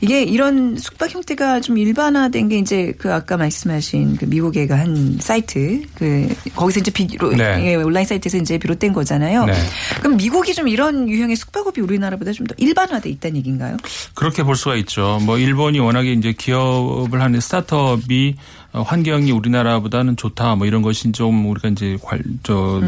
이게 0.00 0.22
이런 0.22 0.76
숙박 0.76 1.14
형태가 1.14 1.60
좀 1.60 1.78
일반화된 1.78 2.48
게 2.48 2.58
이제 2.58 2.92
그 2.98 3.12
아까 3.12 3.36
말씀하신 3.36 4.16
그 4.16 4.24
미국의 4.24 4.66
그한 4.66 5.18
사이트 5.20 5.82
그 5.94 6.28
거기서 6.54 6.80
이제 6.80 6.90
비로 6.90 7.30
네. 7.30 7.64
예, 7.66 7.74
온라인 7.76 8.06
사이트에서 8.06 8.38
이제 8.38 8.58
비롯된 8.58 8.87
거잖아요. 8.92 9.44
네. 9.46 9.54
그럼 10.00 10.16
미국이 10.16 10.54
좀 10.54 10.68
이런 10.68 11.08
유형의 11.08 11.36
숙박업이 11.36 11.80
우리나라보다 11.80 12.32
좀 12.32 12.46
더 12.48 12.54
일반화돼 12.56 13.10
있다는 13.10 13.36
얘기인가요? 13.38 13.76
그렇게 14.14 14.42
볼 14.42 14.56
수가 14.56 14.76
있죠. 14.76 15.18
뭐 15.22 15.38
일본이 15.38 15.80
워낙에 15.80 16.12
이제 16.12 16.32
기업을 16.32 17.20
하는 17.20 17.40
스타트업이 17.40 18.36
어, 18.72 18.82
환경이 18.82 19.30
우리나라보다는 19.32 20.16
좋다. 20.16 20.54
뭐 20.56 20.66
이런 20.66 20.82
것이 20.82 21.12
좀 21.12 21.48
우리가 21.50 21.68
이제 21.68 21.96
관저 22.02 22.80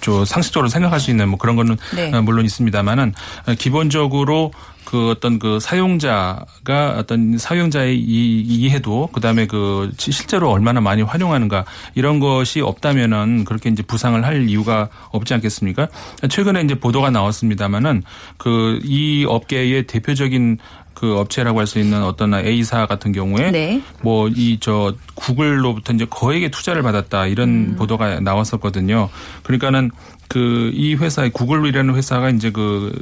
저 0.00 0.24
상식적으로 0.24 0.68
생각할 0.68 1.00
수 1.00 1.10
있는 1.10 1.28
뭐 1.30 1.38
그런 1.38 1.56
거는 1.56 1.76
네. 1.96 2.12
어, 2.12 2.20
물론 2.20 2.44
있습니다만은 2.44 3.14
어, 3.46 3.54
기본적으로 3.58 4.52
그 4.84 5.10
어떤 5.10 5.38
그 5.38 5.58
사용자가 5.60 6.96
어떤 6.98 7.38
사용자의 7.38 7.98
이 7.98 8.40
이해도 8.40 9.08
그다음에 9.12 9.46
그 9.46 9.90
시- 9.98 10.12
실제로 10.12 10.50
얼마나 10.50 10.80
많이 10.80 11.02
활용하는가 11.02 11.64
이런 11.94 12.20
것이 12.20 12.60
없다면은 12.60 13.44
그렇게 13.44 13.70
이제 13.70 13.82
부상을 13.82 14.22
할 14.24 14.48
이유가 14.48 14.88
없지 15.10 15.34
않겠습니까? 15.34 15.88
최근에 16.28 16.62
이제 16.62 16.74
보도가 16.74 17.10
나왔습니다만은 17.10 18.02
그이 18.38 19.24
업계의 19.26 19.86
대표적인 19.86 20.58
그 20.94 21.18
업체라고 21.18 21.58
할 21.58 21.66
수 21.66 21.78
있는 21.80 22.04
어떤 22.04 22.34
A사 22.34 22.86
같은 22.86 23.10
경우에 23.12 23.50
네. 23.50 23.82
뭐이 24.02 24.58
저 24.60 24.94
구글로부터 25.16 25.92
이제 25.92 26.06
거액의 26.08 26.50
투자를 26.52 26.82
받았다 26.82 27.26
이런 27.26 27.48
음. 27.48 27.74
보도가 27.76 28.20
나왔었거든요. 28.20 29.08
그러니까는 29.42 29.90
그 30.28 30.70
이 30.74 30.94
회사의 30.94 31.30
구글이라는 31.30 31.94
회사가 31.94 32.30
이제 32.30 32.50
그 32.50 32.92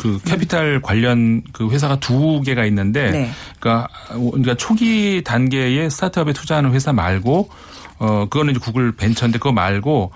그 0.00 0.18
캐피탈 0.24 0.80
관련 0.80 1.42
그 1.52 1.68
회사가 1.68 2.00
두 2.00 2.40
개가 2.40 2.64
있는데 2.64 3.10
네. 3.10 3.30
그러니까 3.58 3.86
그러니까 4.08 4.54
초기 4.54 5.22
단계의 5.22 5.90
스타트업에 5.90 6.32
투자하는 6.32 6.72
회사 6.72 6.94
말고 6.94 7.50
어 8.00 8.26
그거는 8.28 8.52
이제 8.52 8.60
구글 8.60 8.92
벤처인데 8.92 9.38
그거 9.38 9.52
말고 9.52 10.10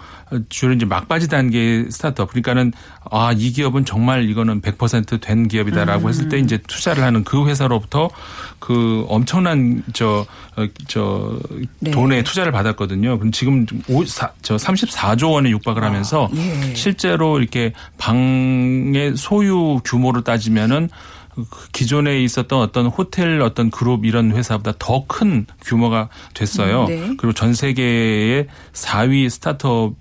주로 0.48 0.72
이제 0.72 0.84
막바지 0.86 1.28
단계의 1.28 1.90
스타트업 1.90 2.30
그러니까는 2.30 2.72
아 3.10 3.34
이 3.44 3.52
기업은 3.52 3.84
정말 3.84 4.28
이거는 4.28 4.60
100%된 4.62 5.48
기업이다라고 5.48 6.08
했을 6.08 6.28
때 6.28 6.38
이제 6.38 6.58
투자를 6.66 7.04
하는 7.04 7.24
그 7.24 7.46
회사로부터 7.46 8.10
그 8.58 9.04
엄청난 9.08 9.82
저 9.92 10.26
어, 10.56 10.66
저 10.88 11.38
네. 11.80 11.90
돈에 11.90 12.22
투자를 12.22 12.52
받았거든요. 12.52 13.18
그럼 13.18 13.32
지금 13.32 13.66
오, 13.88 14.04
사, 14.04 14.32
저 14.42 14.56
34조 14.56 15.32
원에 15.32 15.50
육박을 15.50 15.82
하면서 15.84 16.30
예. 16.34 16.74
실제로 16.74 17.38
이렇게 17.38 17.72
방의 17.98 19.16
소유 19.16 19.80
규모로 19.84 20.22
따지면은 20.22 20.88
그 20.88 20.94
기존에 21.72 22.22
있었던 22.22 22.58
어떤 22.60 22.86
호텔 22.86 23.40
어떤 23.40 23.70
그룹 23.70 24.04
이런 24.04 24.32
회사보다 24.32 24.72
더 24.78 25.04
큰 25.06 25.46
규모가 25.62 26.08
됐어요. 26.34 26.84
음, 26.84 26.86
네. 26.86 27.00
그리고 27.18 27.32
전 27.32 27.54
세계의 27.54 28.46
4위 28.72 29.28
스타트업 29.28 29.94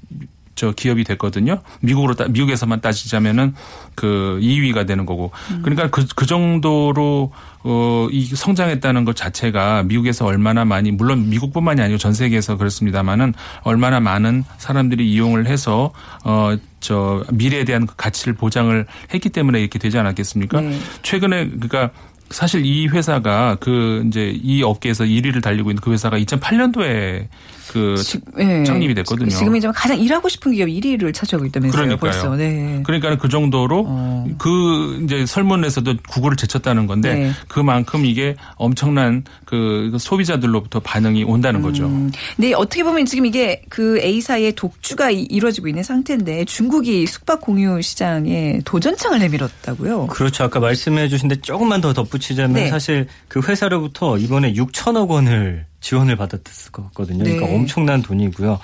저 0.56 0.72
기업이 0.72 1.04
됐거든요. 1.04 1.62
미국으로 1.82 2.13
따, 2.13 2.28
미국에서만 2.28 2.82
따지자면은 2.82 3.54
그 3.96 4.39
2위가 4.42 4.86
되는 4.86 5.06
거고. 5.06 5.32
그러니까 5.62 5.89
그, 5.89 6.06
그 6.16 6.26
정도로 6.26 7.32
어, 7.63 8.08
이 8.12 8.26
성장했다는 8.26 9.06
것 9.06 9.16
자체가 9.16 9.84
미국에서 9.84 10.26
얼마나 10.26 10.66
많이 10.66 10.92
물론 10.92 11.30
미국뿐만이 11.30 11.82
아니고 11.82 11.98
전 11.98 12.13
세계에서 12.13 12.58
그렇습니다만은 12.58 13.34
얼마나 13.63 14.00
많은 14.00 14.44
사람들이 14.58 15.12
이용을 15.12 15.48
해서 15.48 15.92
어, 16.24 16.56
저 16.80 17.24
미래에 17.32 17.63
대한 17.63 17.88
그 17.88 17.96
가치를 17.96 18.34
보장을 18.34 18.86
했기 19.13 19.30
때문에 19.30 19.62
이렇게 19.62 19.80
되지 19.80 19.98
않았겠습니까? 19.98 20.60
네. 20.62 20.78
최근에 21.02 21.48
그러니까 21.48 21.92
사실 22.30 22.66
이 22.66 22.88
회사가 22.88 23.58
그 23.60 24.04
이제 24.08 24.34
이 24.42 24.64
업계에서 24.64 25.04
1위를 25.04 25.42
달리고 25.42 25.70
있는 25.72 25.82
그 25.82 25.92
회사가 25.92 26.18
2008년도에 26.20 27.28
그 27.72 27.96
예. 28.40 28.64
창립이 28.64 28.94
됐거든요. 28.96 29.30
지금 29.30 29.56
이제 29.56 29.68
가장 29.74 29.98
일하고 29.98 30.30
싶은 30.30 30.52
기업 30.52 30.68
1위를 30.68 31.14
차지하고 31.14 31.46
있다면서요. 31.46 31.72
그러니까요. 31.98 32.12
벌써. 32.12 32.36
네. 32.36 32.82
그러니까 32.86 33.18
그 33.18 33.30
정도로 33.30 33.86
어. 33.88 34.28
그 34.38 35.02
이제 35.04 35.26
설문에서도 35.26 35.96
구글을 36.10 36.36
제쳤다는 36.38 36.86
건데 36.88 37.14
네. 37.16 37.32
그만큼 37.48 38.06
이게 38.06 38.36
엄청난 38.56 39.24
그 39.46 39.96
소비자들로부터 40.00 40.82
반응이 40.82 41.24
온다는 41.24 41.62
거죠. 41.62 41.86
음. 41.86 42.12
근데 42.36 42.54
어떻게 42.54 42.84
보면 42.84 43.06
지금 43.06 43.26
이게 43.26 43.62
그 43.70 43.98
A사의 44.00 44.54
독주가 44.56 45.10
이- 45.10 45.24
이루어지고 45.24 45.68
있는 45.68 45.84
상태인데 45.84 46.46
중국이 46.46 47.08
숙박 47.08 47.42
공유 47.42 47.82
시장에 47.82 48.60
도전창을 48.66 49.20
내밀었다고요. 49.20 50.08
그렇죠. 50.08 50.44
아까 50.44 50.60
말씀해 50.60 51.08
주신데 51.08 51.38
조금만 51.42 51.82
더 51.82 51.94
덧붙 51.94 52.12
이자면 52.17 52.54
네. 52.54 52.69
사실 52.69 53.08
그 53.28 53.41
회사로부터 53.41 54.17
이번에 54.17 54.54
6천억 54.54 55.10
원을 55.10 55.65
지원을 55.82 56.15
받았거든요. 56.15 57.23
그러니까 57.23 57.45
네. 57.45 57.56
엄청난 57.56 58.02
돈이고요. 58.02 58.60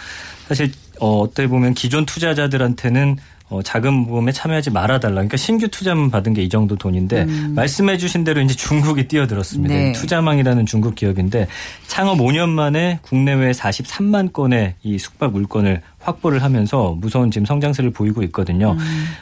사실 0.48 0.72
어, 1.00 1.20
어떻게 1.20 1.48
보면 1.48 1.74
기존 1.74 2.06
투자자들한테는 2.06 3.18
어, 3.50 3.62
자금 3.62 3.94
모금에 3.94 4.32
참여하지 4.32 4.72
말아달라. 4.72 5.16
그러니까 5.16 5.38
신규 5.38 5.68
투자만 5.68 6.10
받은 6.12 6.34
게 6.34 6.40
이 6.40 6.50
정도 6.50 6.76
돈인데 6.76 7.26
말씀해 7.54 7.98
주신 7.98 8.24
대로 8.24 8.42
이제 8.42 8.56
중국이 8.56 9.08
뛰어들었습니다. 9.08 9.74
음. 9.74 9.78
네. 9.78 9.92
투자망이라는 9.92 10.66
중국 10.66 10.96
기업인데 10.96 11.48
창업 11.88 12.18
5년 12.18 12.50
만에 12.50 13.00
국내외 13.04 13.52
43만 13.52 14.34
건의 14.34 14.74
이 14.84 14.98
숙박 14.98 15.32
물건을 15.34 15.82
확보를 16.00 16.42
하면서 16.44 16.96
무서운 16.98 17.30
지금 17.30 17.46
성장세를 17.46 17.92
보이고 17.92 18.24
있거든요. 18.24 18.76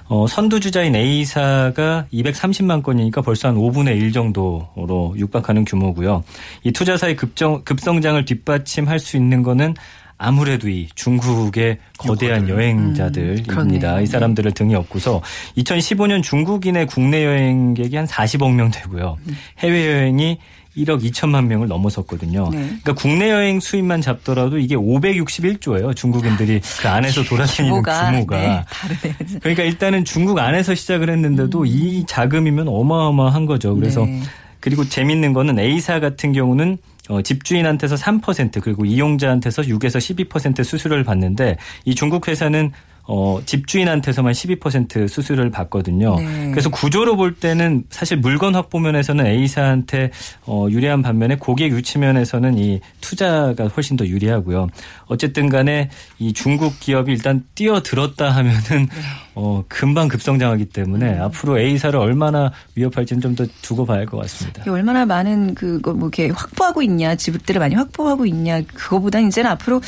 어, 0.07 0.25
선두주자인 0.27 0.95
A사가 0.95 2.05
230만 2.13 2.83
건이니까 2.83 3.21
벌써 3.21 3.47
한 3.49 3.55
5분의 3.55 3.97
1 3.99 4.11
정도로 4.13 5.15
육박하는 5.17 5.65
규모고요. 5.65 6.23
이 6.63 6.71
투자사의 6.71 7.15
급정, 7.15 7.63
급성장을 7.63 8.23
뒷받침할 8.25 8.99
수 8.99 9.17
있는 9.17 9.43
거는 9.43 9.73
아무래도 10.17 10.67
이 10.67 10.87
중국의 10.95 11.77
거대한 11.97 12.49
여행자들입니다. 12.49 13.53
그러네요. 13.53 14.01
이 14.01 14.07
사람들을 14.07 14.51
등에 14.53 14.75
업고서 14.75 15.21
2015년 15.57 16.23
중국인의 16.23 16.87
국내 16.87 17.23
여행객이 17.23 17.95
한 17.95 18.05
40억 18.05 18.53
명 18.53 18.71
되고요. 18.71 19.17
해외 19.59 19.87
여행이 19.87 20.39
1억 20.77 21.03
2천만 21.03 21.45
명을 21.45 21.67
넘어섰거든요. 21.67 22.49
네. 22.51 22.57
그러니까 22.59 22.93
국내 22.93 23.31
여행 23.31 23.59
수입만 23.59 24.01
잡더라도 24.01 24.59
이게 24.59 24.75
561조예요. 24.75 25.95
중국인들이 25.95 26.61
그 26.81 26.87
안에서 26.87 27.23
돌아다니는 27.23 27.81
규모가. 27.81 28.11
네, 28.11 28.25
다르네요. 28.69 29.15
그러니까 29.39 29.63
일단은 29.63 30.05
중국 30.05 30.37
안에서 30.37 30.75
시작을 30.75 31.09
했는데도 31.09 31.65
이 31.65 32.05
자금이면 32.07 32.67
어마어마한 32.67 33.47
거죠. 33.47 33.75
그래서 33.75 34.05
네. 34.05 34.21
그리고 34.59 34.87
재밌는 34.87 35.33
거는 35.33 35.59
A사 35.59 35.99
같은 35.99 36.31
경우는 36.31 36.77
어, 37.09 37.21
집주인한테서 37.21 37.95
3% 37.95 38.61
그리고 38.61 38.85
이용자한테서 38.85 39.63
6에서 39.63 40.27
12% 40.27 40.63
수수료를 40.63 41.03
받는데 41.03 41.57
이 41.85 41.95
중국 41.95 42.27
회사는 42.27 42.71
어, 43.09 43.39
집주인한테서만 43.45 44.33
12% 44.33 45.07
수수료를 45.07 45.49
받거든요. 45.49 46.17
네. 46.19 46.51
그래서 46.51 46.69
구조로 46.69 47.15
볼 47.15 47.33
때는 47.33 47.85
사실 47.89 48.17
물건 48.17 48.53
확보 48.53 48.79
면에서는 48.79 49.25
A사한테 49.25 50.11
어, 50.45 50.67
유리한 50.69 51.01
반면에 51.01 51.37
고객 51.37 51.71
유치 51.71 51.99
면에서는 51.99 52.57
이 52.57 52.81
투자가 52.99 53.67
훨씬 53.67 53.95
더 53.95 54.05
유리하고요. 54.05 54.67
어쨌든 55.05 55.47
간에 55.47 55.89
이 56.19 56.33
중국 56.33 56.79
기업이 56.81 57.13
일단 57.13 57.45
뛰어들었다 57.55 58.29
하면은 58.29 58.61
네. 58.69 58.87
어, 59.35 59.63
금방 59.69 60.09
급성장하기 60.09 60.65
때문에 60.65 61.13
음. 61.13 61.21
앞으로 61.21 61.59
A사를 61.59 61.97
얼마나 61.97 62.51
위협할지는 62.75 63.21
좀 63.21 63.37
더 63.37 63.45
두고 63.61 63.85
봐야 63.85 63.99
할 63.99 64.05
것 64.07 64.17
같습니다. 64.21 64.63
얼마나 64.71 65.05
많은 65.05 65.53
그거 65.53 65.93
뭐 65.93 66.09
이렇게 66.09 66.29
확보하고 66.33 66.81
있냐, 66.81 67.13
지분들을 67.15 67.59
많이 67.59 67.75
확보하고 67.75 68.25
있냐, 68.25 68.61
그거보다 68.73 69.19
이제는 69.19 69.51
앞으로 69.51 69.79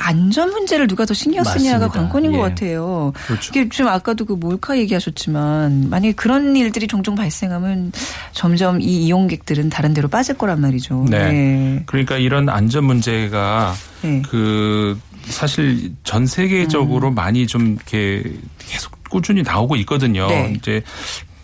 안전 0.00 0.50
문제를 0.50 0.86
누가 0.86 1.04
더 1.04 1.12
신경 1.12 1.44
쓰냐가 1.44 1.86
맞습니다. 1.86 1.88
관건인 1.88 2.32
것 2.32 2.38
예. 2.38 2.48
같아요. 2.48 3.12
그렇죠. 3.26 3.50
이게 3.50 3.68
지금 3.68 3.88
아까도 3.88 4.24
그 4.24 4.32
몰카 4.32 4.78
얘기하셨지만 4.78 5.90
만약에 5.90 6.12
그런 6.12 6.56
일들이 6.56 6.86
종종 6.86 7.14
발생하면 7.14 7.92
점점 8.32 8.80
이 8.80 9.06
이용객들은 9.06 9.68
다른 9.68 9.92
데로 9.92 10.08
빠질 10.08 10.36
거란 10.38 10.60
말이죠. 10.60 11.06
네. 11.08 11.32
네. 11.32 11.82
그러니까 11.86 12.16
이런 12.16 12.48
안전 12.48 12.84
문제가 12.84 13.74
네. 14.02 14.22
그 14.28 14.98
사실 15.24 15.92
전 16.02 16.26
세계적으로 16.26 17.08
음. 17.08 17.14
많이 17.14 17.46
좀 17.46 17.74
이렇게 17.76 18.22
계속 18.58 18.92
꾸준히 19.10 19.42
나오고 19.42 19.76
있거든요. 19.76 20.26
네. 20.28 20.54
이제 20.56 20.82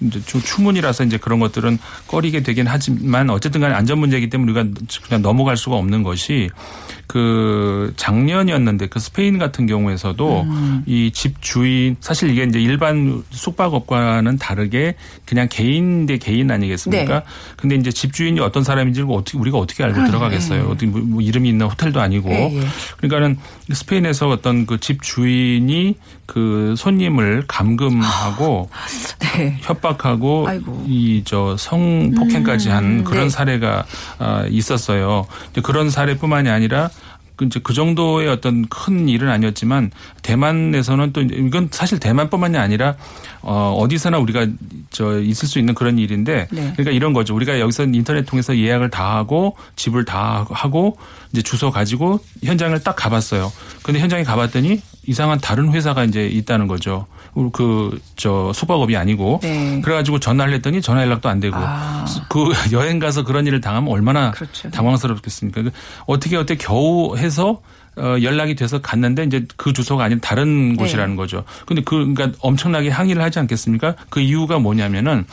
이제 0.00 0.20
좀 0.26 0.40
추문이라서 0.42 1.04
이제 1.04 1.16
그런 1.16 1.40
것들은 1.40 1.78
꺼리게 2.06 2.42
되긴 2.42 2.66
하지만 2.66 3.30
어쨌든 3.30 3.60
간에 3.60 3.74
안전 3.74 3.98
문제이기 3.98 4.28
때문에 4.28 4.52
우리가 4.52 4.80
그냥 5.06 5.22
넘어갈 5.22 5.56
수가 5.56 5.76
없는 5.76 6.02
것이 6.02 6.50
그 7.06 7.92
작년이었는데 7.96 8.86
그 8.86 8.98
스페인 8.98 9.38
같은 9.38 9.66
경우에서도 9.66 10.42
음. 10.42 10.82
이집 10.86 11.40
주인 11.42 11.96
사실 12.00 12.30
이게 12.30 12.44
이제 12.44 12.60
일반 12.60 13.22
숙박업과는 13.30 14.38
다르게 14.38 14.96
그냥 15.24 15.48
개인 15.50 16.06
대 16.06 16.18
개인 16.18 16.50
아니겠습니까? 16.50 17.20
네. 17.20 17.24
근데 17.56 17.76
이제 17.76 17.90
집 17.92 18.12
주인이 18.12 18.40
어떤 18.40 18.64
사람인지 18.64 19.02
어떻게 19.08 19.38
우리가 19.38 19.58
어떻게 19.58 19.84
알고 19.84 20.04
들어가겠어요? 20.06 20.64
어떻게 20.64 20.86
뭐, 20.86 21.00
뭐 21.00 21.20
이름이 21.20 21.48
있는 21.48 21.66
호텔도 21.66 22.00
아니고. 22.00 22.30
예, 22.30 22.56
예. 22.56 22.60
그러니까는 22.98 23.38
스페인에서 23.72 24.28
어떤 24.28 24.64
그 24.66 24.78
집 24.78 25.02
주인이 25.02 25.96
그 26.26 26.74
손님을 26.76 27.44
감금하고 27.48 28.68
네. 29.20 29.58
협박하고. 29.62 30.46
이 30.86 31.22
저 31.24 31.56
성폭행까지 31.58 32.68
한 32.68 33.02
그런 33.04 33.24
네. 33.24 33.28
사례가 33.30 33.84
아, 34.18 34.46
있었어요. 34.48 35.26
그런 35.62 35.90
사례뿐만이 35.90 36.48
아니라 36.48 36.88
그 36.88 36.95
이제 37.44 37.60
그 37.62 37.74
정도의 37.74 38.28
어떤 38.28 38.66
큰 38.68 39.08
일은 39.08 39.28
아니었지만 39.28 39.90
대만에서는 40.22 41.12
또 41.12 41.20
이건 41.20 41.68
사실 41.70 41.98
대만뿐만이 41.98 42.56
아니라 42.56 42.96
어 43.42 43.76
어디서나 43.78 44.18
우리가 44.18 44.46
저 44.90 45.20
있을 45.20 45.46
수 45.46 45.58
있는 45.58 45.74
그런 45.74 45.98
일인데 45.98 46.48
네. 46.50 46.72
그러니까 46.72 46.90
이런 46.90 47.12
거죠. 47.12 47.34
우리가 47.34 47.60
여기서 47.60 47.84
인터넷 47.84 48.24
통해서 48.24 48.56
예약을 48.56 48.90
다 48.90 49.16
하고 49.16 49.56
집을 49.76 50.04
다 50.04 50.46
하고 50.50 50.96
이제 51.32 51.42
주소 51.42 51.70
가지고 51.70 52.20
현장을 52.42 52.78
딱 52.82 52.96
가봤어요. 52.96 53.52
근데 53.82 54.00
현장에 54.00 54.22
가봤더니 54.22 54.80
이상한 55.06 55.38
다른 55.38 55.72
회사가 55.72 56.04
이제 56.04 56.26
있다는 56.26 56.66
거죠. 56.66 57.06
그저 57.52 58.52
숙박업이 58.54 58.96
아니고 58.96 59.40
네. 59.42 59.80
그래가지고 59.82 60.18
전화를 60.18 60.54
했더니 60.54 60.80
전화 60.80 61.02
연락도 61.02 61.28
안 61.28 61.38
되고 61.38 61.56
아. 61.58 62.04
그 62.28 62.50
여행 62.72 62.98
가서 62.98 63.24
그런 63.24 63.46
일을 63.46 63.60
당하면 63.60 63.92
얼마나 63.92 64.30
그렇죠. 64.30 64.70
당황스럽겠습니까? 64.70 65.62
그 65.62 65.70
어떻게 66.06 66.36
어떻게 66.36 66.56
겨우 66.56 67.16
해서 67.16 67.60
어, 67.98 68.16
연락이 68.22 68.54
돼서 68.54 68.80
갔는데 68.80 69.24
이제 69.24 69.46
그 69.56 69.72
주소가 69.72 70.04
아닌 70.04 70.20
다른 70.20 70.70
네. 70.70 70.76
곳이라는 70.76 71.16
거죠. 71.16 71.44
근데 71.66 71.82
그 71.82 72.12
그러니까 72.12 72.38
엄청나게 72.40 72.90
항의를 72.90 73.22
하지 73.22 73.38
않겠습니까? 73.38 73.94
그 74.10 74.20
이유가 74.20 74.58
뭐냐면은 74.58 75.26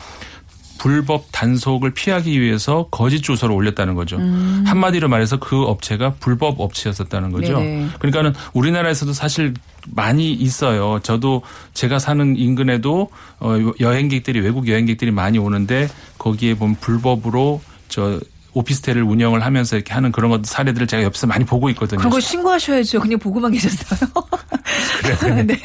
불법 0.84 1.24
단속을 1.32 1.94
피하기 1.94 2.38
위해서 2.42 2.88
거짓 2.90 3.22
주소를 3.22 3.54
올렸다는 3.54 3.94
거죠. 3.94 4.18
한마디로 4.66 5.08
말해서 5.08 5.38
그 5.38 5.62
업체가 5.62 6.16
불법 6.20 6.60
업체였었다는 6.60 7.32
거죠. 7.32 7.56
음. 7.56 7.64
네네. 7.64 7.88
그러니까는 8.00 8.34
우리나라에서도 8.52 9.14
사실 9.14 9.54
많이 9.88 10.34
있어요. 10.34 11.00
저도 11.02 11.40
제가 11.72 11.98
사는 11.98 12.36
인근에도 12.36 13.08
어, 13.40 13.56
여행객들이 13.80 14.40
외국 14.40 14.68
여행객들이 14.68 15.10
많이 15.10 15.38
오는데 15.38 15.88
거기에 16.18 16.54
보면 16.54 16.76
불법으로 16.76 17.62
저 17.88 18.20
오피스텔을 18.54 19.02
운영을 19.02 19.44
하면서 19.44 19.76
이렇게 19.76 19.92
하는 19.92 20.12
그런 20.12 20.30
것 20.30 20.46
사례들을 20.46 20.86
제가 20.86 21.02
옆에서 21.02 21.26
많이 21.26 21.44
보고 21.44 21.68
있거든요. 21.70 21.98
그런 21.98 22.10
거 22.10 22.20
신고하셔야죠. 22.20 23.00
그냥 23.00 23.18
보고만 23.18 23.52
계셨어요. 23.52 24.10
네. 25.46 25.60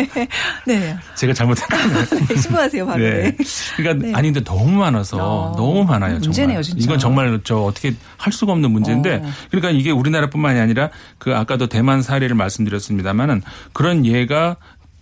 네. 0.65 0.97
제가 1.15 1.33
잘못한 1.33 1.67
거예요. 1.69 2.05
네. 2.27 2.35
신고하세요, 2.35 2.85
바로. 2.85 3.03
네. 3.03 3.31
네. 3.31 3.37
그러니까 3.77 4.07
네. 4.07 4.13
아니 4.13 4.31
근데 4.31 4.43
너무 4.43 4.71
많아서 4.71 5.17
어, 5.17 5.55
너무 5.55 5.83
많아요. 5.85 6.19
문제네요, 6.19 6.61
진짜. 6.61 6.83
이건 6.83 6.99
정말 6.99 7.39
저 7.43 7.57
어떻게 7.59 7.93
할 8.17 8.33
수가 8.33 8.51
없는 8.53 8.71
문제인데 8.71 9.21
어. 9.23 9.29
그러니까 9.51 9.69
이게 9.71 9.91
우리나라뿐만이 9.91 10.59
아니라 10.59 10.89
그 11.17 11.35
아까도 11.35 11.67
대만 11.67 12.01
사례를 12.01 12.35
말씀드렸습니다만은 12.35 13.43
그런 13.73 14.05
예가 14.05 14.57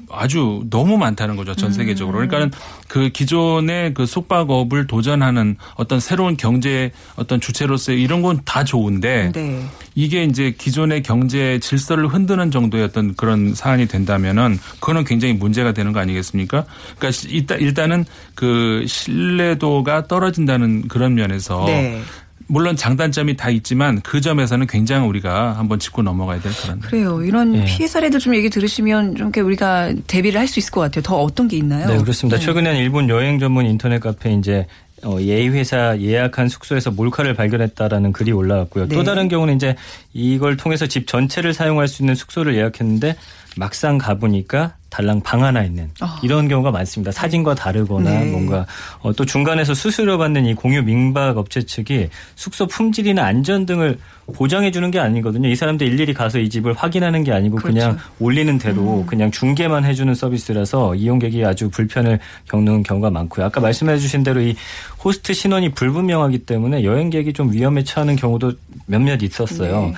아주 0.09 0.63
너무 0.69 0.97
많다는 0.97 1.35
거죠 1.35 1.55
전 1.55 1.71
세계적으로. 1.71 2.19
음. 2.19 2.27
그러니까는 2.27 2.51
그 2.87 3.09
기존의 3.09 3.93
그 3.93 4.05
숙박업을 4.05 4.87
도전하는 4.87 5.57
어떤 5.75 5.99
새로운 5.99 6.37
경제 6.37 6.91
어떤 7.15 7.39
주체로서의 7.39 8.01
이런 8.01 8.21
건 8.21 8.37
다 8.47 8.63
좋은데 8.63 9.31
네. 9.33 9.65
이게 9.93 10.23
이제 10.23 10.53
기존의 10.57 11.03
경제 11.03 11.59
질서를 11.59 12.07
흔드는 12.07 12.49
정도의 12.49 12.85
어떤 12.85 13.13
그런 13.15 13.53
사안이 13.53 13.87
된다면은 13.87 14.57
그거는 14.79 15.03
굉장히 15.03 15.33
문제가 15.33 15.73
되는 15.73 15.91
거 15.91 15.99
아니겠습니까? 15.99 16.65
그러니까 16.97 17.21
일단 17.29 17.59
일단은 17.59 18.05
그 18.35 18.85
신뢰도가 18.87 20.07
떨어진다는 20.07 20.87
그런 20.87 21.15
면에서 21.15 21.65
네. 21.65 22.01
물론 22.47 22.75
장단점이 22.77 23.35
다 23.35 23.49
있지만 23.49 23.99
그 24.01 24.21
점에서는 24.21 24.67
굉장히 24.67 25.07
우리가 25.07 25.53
한번 25.57 25.79
짚고 25.79 26.01
넘어가야 26.01 26.39
될 26.39 26.51
그런. 26.53 26.79
그래요. 26.79 27.23
이런 27.23 27.55
예. 27.55 27.65
피해 27.65 27.87
사례들 27.87 28.19
좀 28.19 28.35
얘기 28.35 28.49
들으시면 28.49 29.15
좀 29.15 29.27
이렇게 29.27 29.41
우리가 29.41 29.93
대비를 30.07 30.39
할 30.39 30.47
수 30.47 30.59
있을 30.59 30.71
것 30.71 30.79
같아요. 30.81 31.01
더 31.03 31.17
어떤 31.21 31.47
게 31.49 31.57
있나요? 31.57 31.87
네, 31.87 31.97
그렇습니다. 31.97 32.39
최근에는 32.39 32.79
일본 32.79 33.09
여행 33.09 33.37
전문 33.39 33.65
인터넷 33.65 33.99
카페 33.99 34.31
이제 34.33 34.65
어, 35.03 35.17
예의회사 35.19 35.97
예약한 35.99 36.47
숙소에서 36.49 36.89
몰카를 36.89 37.35
발견했다라는 37.35 38.13
글이 38.13 38.31
올라왔고요. 38.31 38.87
네. 38.87 38.95
또 38.95 39.03
다른 39.03 39.27
경우는 39.27 39.55
이제 39.55 39.75
이걸 40.17 40.57
통해서 40.57 40.87
집 40.87 41.05
전체를 41.05 41.53
사용할 41.53 41.87
수 41.87 42.01
있는 42.01 42.15
숙소를 42.15 42.55
예약했는데 42.55 43.15
막상 43.55 43.99
가보니까 43.99 44.73
달랑 44.89 45.21
방 45.21 45.43
하나 45.43 45.63
있는 45.63 45.89
아. 45.99 46.19
이런 46.23 46.47
경우가 46.47 46.71
많습니다. 46.71 47.11
사진과 47.11 47.55
다르거나 47.55 48.09
네. 48.09 48.31
뭔가 48.31 48.65
어, 49.01 49.13
또 49.13 49.25
중간에서 49.25 49.73
수수료 49.73 50.17
받는 50.17 50.45
이 50.45 50.53
공유 50.53 50.81
민박 50.81 51.37
업체 51.37 51.61
측이 51.61 52.09
숙소 52.35 52.65
품질이나 52.67 53.23
안전 53.23 53.65
등을 53.65 53.99
보장해 54.33 54.71
주는 54.71 54.89
게 54.91 54.99
아니거든요. 54.99 55.47
이 55.49 55.55
사람들 55.55 55.87
일일이 55.87 56.13
가서 56.13 56.39
이 56.39 56.49
집을 56.49 56.73
확인하는 56.73 57.23
게 57.23 57.31
아니고 57.31 57.57
그 57.57 57.63
그렇죠. 57.63 57.79
냥 57.79 57.97
올리는 58.19 58.57
대로 58.57 59.05
그냥 59.07 59.31
중계만 59.31 59.85
해주는 59.85 60.13
서비스라서 60.13 60.95
이용객이 60.95 61.45
아주 61.45 61.69
불편을 61.69 62.19
겪는 62.49 62.83
경우가 62.83 63.09
많고요. 63.09 63.45
아까 63.45 63.61
말씀해 63.61 63.97
주신 63.97 64.23
대로 64.23 64.41
이 64.41 64.55
호스트 65.03 65.33
신원이 65.33 65.69
불분명하기 65.73 66.39
때문에 66.39 66.83
여행객이 66.83 67.33
좀 67.33 67.51
위험에 67.51 67.83
처하는 67.83 68.17
경우도 68.17 68.53
몇몇 68.85 69.21
있었어요. 69.21 69.81
네. 69.81 69.93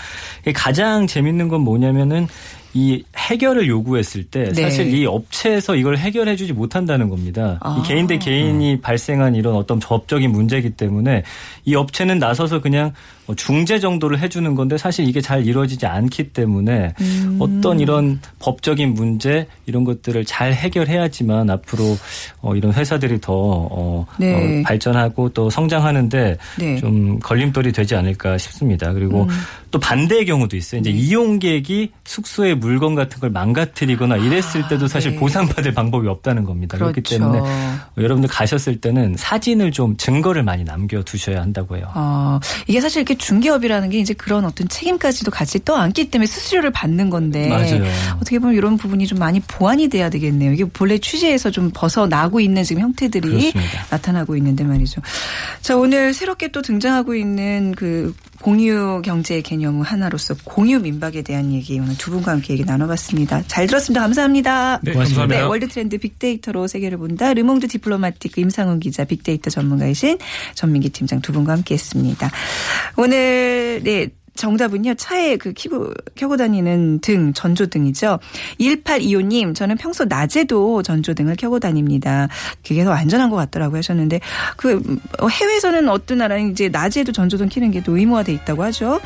가장 0.54 1.08
재밌는 1.08 1.48
건 1.48 1.62
뭐냐면은 1.62 2.28
이 2.73 3.03
해결을 3.17 3.67
요구했을 3.67 4.25
때 4.25 4.51
네. 4.53 4.62
사실 4.62 4.93
이 4.93 5.05
업체에서 5.05 5.75
이걸 5.75 5.97
해결해 5.97 6.36
주지 6.36 6.53
못한다는 6.53 7.10
겁니다. 7.10 7.58
아. 7.62 7.79
이 7.79 7.88
개인 7.88 8.05
대 8.05 8.17
개인이 8.17 8.79
발생한 8.82 9.36
이런 9.36 9.55
어떤 9.55 9.79
법적인 9.79 10.32
문제이기 10.32 10.71
때문에 10.71 11.23
이 11.65 11.75
업체는 11.75 12.19
나서서 12.19 12.62
그냥 12.62 12.93
뭐 13.29 13.36
중재 13.36 13.79
정도를 13.79 14.17
해주는 14.17 14.55
건데 14.55 14.75
사실 14.75 15.08
이게 15.08 15.21
잘 15.21 15.45
이루어지지 15.45 15.86
않기 15.86 16.29
때문에 16.29 16.95
음. 16.99 17.38
어떤 17.39 17.79
이런 17.79 18.19
법적인 18.39 18.95
문제 18.95 19.45
이런 19.67 19.84
것들을 19.84 20.25
잘 20.25 20.51
해결해야지만 20.51 21.47
앞으로 21.51 21.95
어, 22.41 22.55
이런 22.55 22.73
회사들이 22.73 23.21
더 23.21 23.34
어, 23.36 24.08
네. 24.17 24.34
어, 24.34 24.63
발전하고 24.63 25.29
또 25.29 25.47
성장하는데 25.47 26.38
네. 26.58 26.75
좀 26.77 27.19
걸림돌이 27.19 27.71
되지 27.71 27.93
않을까 27.93 28.39
싶습니다. 28.39 28.91
그리고 28.93 29.23
음. 29.25 29.29
또 29.69 29.79
반대의 29.79 30.25
경우도 30.25 30.58
있어요. 30.58 30.82
네. 30.82 30.89
이제 30.89 30.99
이용객이 30.99 31.91
숙소의 32.05 32.55
물건 32.60 32.95
같은 32.95 33.19
걸 33.19 33.30
망가뜨리거나 33.30 34.17
이랬을 34.17 34.67
때도 34.69 34.88
사실 34.88 35.12
네. 35.12 35.17
보상받을 35.17 35.74
방법이 35.74 36.08
없다는 36.08 36.43
겁니다. 36.43 36.78
그렇기 36.78 37.02
그렇죠. 37.02 37.17
때문에 37.17 37.41
여러분들 37.98 38.30
가셨을 38.30 38.82
때는 38.82 39.15
사진을 39.17 39.72
좀 39.72 39.98
증거를 39.98 40.43
많이 40.43 40.63
남겨 40.63 41.02
두셔야 41.04 41.41
한다고 41.41 41.78
해요. 41.78 41.91
어, 41.95 42.39
이게 42.67 42.82
사실 42.82 43.02
이렇게 43.02 43.15
중개업이라는 43.15 43.89
게 43.89 44.00
이제 44.00 44.13
그런 44.13 44.45
어떤 44.45 44.67
책임까지도 44.67 45.32
같이 45.32 45.63
떠안기 45.63 46.10
때문에 46.10 46.28
수수료를 46.28 46.72
받는 46.72 47.10
건데. 47.10 47.50
맞아요. 47.50 47.84
어떻게 48.17 48.39
보면 48.39 48.56
이런 48.56 48.78
부분이 48.78 49.08
좀 49.08 49.19
많이 49.19 49.39
보완이 49.39 49.88
돼야 49.88 50.10
되겠네요. 50.10 50.54
이게 50.54 50.65
본래 50.65 50.98
취지에서 50.98 51.52
좀 51.52 51.72
벗어나고 51.74 52.39
있는 52.39 52.63
지금 52.63 52.82
형태들이 52.84 53.28
그렇습니다. 53.28 53.86
나타나고 53.89 54.36
있는데 54.38 54.63
말이죠. 54.63 55.02
자, 55.62 55.78
오늘 55.78 56.13
새롭게 56.13 56.50
또 56.50 56.62
등장하고 56.62 57.15
있는 57.15 57.74
그 57.76 58.13
공유 58.41 59.02
경제 59.04 59.41
개념 59.41 59.82
하나로서 59.82 60.36
공유 60.43 60.80
민박에 60.80 61.21
대한 61.21 61.52
얘기 61.54 61.80
오늘 61.80 61.97
두 61.97 62.12
분과 62.12 62.32
함께 62.32 62.54
얘기 62.54 62.63
나눠봤습니다. 62.63 63.43
잘 63.47 63.67
들었습니다. 63.67 64.02
감사합니다. 64.02 64.80
네, 64.82 64.91
고맙습니다. 64.93 65.21
감사합니다. 65.21 65.41
네, 65.41 65.47
월드 65.47 65.67
트렌드 65.67 65.97
빅데이터로 65.97 66.67
세계를 66.67 66.97
본다. 66.97 67.34
르몽드 67.34 67.67
디플로마티크 67.67 68.39
임상훈 68.41 68.80
기자, 68.80 69.04
빅데이터 69.04 69.49
전문가이신 69.49 70.17
전민기 70.56 70.89
팀장 70.89 71.21
두 71.21 71.34
분과 71.34 71.54
함께했습니다. 71.54 72.32
오늘 72.97 73.82
네. 73.84 74.10
정답은요. 74.39 74.93
차에 74.95 75.38
그 75.38 75.54
키고 75.54 75.91
켜고 76.15 76.38
다니는 76.38 76.99
등 76.99 77.34
전조등이죠. 77.34 78.19
1825님 78.60 79.54
저는 79.54 79.78
평소 79.78 80.06
낮에도 80.06 80.82
전조등을 80.82 81.36
켜고 81.36 81.60
다닙니다. 81.60 82.28
그게 82.65 82.84
더 82.84 82.91
안전한 82.91 83.30
것 83.30 83.36
같더라고요 83.36 83.80
하셨는데 83.80 84.19
그 84.56 84.82
해외에서는 85.30 85.89
어떤 85.89 86.19
나라는 86.19 86.52
이제 86.52 86.69
낮에도 86.69 87.12
전조등 87.12 87.49
켜는 87.49 87.71
게또 87.71 87.97
의무화 87.97 88.23
돼 88.23 88.34
있다고 88.34 88.63
하죠. 88.63 88.99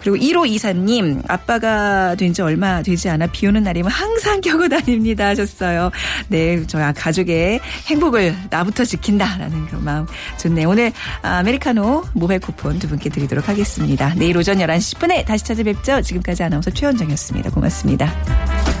그리고 0.00 0.16
1호 0.16 0.48
이사님 0.48 1.22
아빠가 1.28 2.14
된 2.14 2.28
지 2.28 2.42
얼마 2.42 2.82
되지 2.82 3.08
않아 3.08 3.26
비 3.28 3.46
오는 3.46 3.62
날이면 3.62 3.90
항상 3.90 4.40
켜고 4.42 4.68
다닙니다 4.68 5.28
하셨어요. 5.28 5.90
네, 6.28 6.64
저희 6.66 6.92
가족의 6.92 7.58
행복을 7.86 8.36
나부터 8.50 8.84
지킨다라는 8.84 9.66
그런 9.66 9.82
마음 9.82 10.06
좋네요. 10.38 10.68
오늘 10.68 10.92
아메리카노 11.22 12.04
모바일 12.12 12.40
쿠폰 12.40 12.78
두 12.78 12.86
분께 12.86 13.08
드리도록 13.08 13.48
하겠습니다. 13.48 14.14
내일 14.16 14.36
오전 14.36 14.58
11시 14.58 14.77
10분에 14.78 15.24
다시 15.24 15.44
찾아뵙죠. 15.44 16.02
지금까지 16.02 16.42
아나운서 16.42 16.70
최원정이었습니다. 16.70 17.50
고맙습니다. 17.50 18.77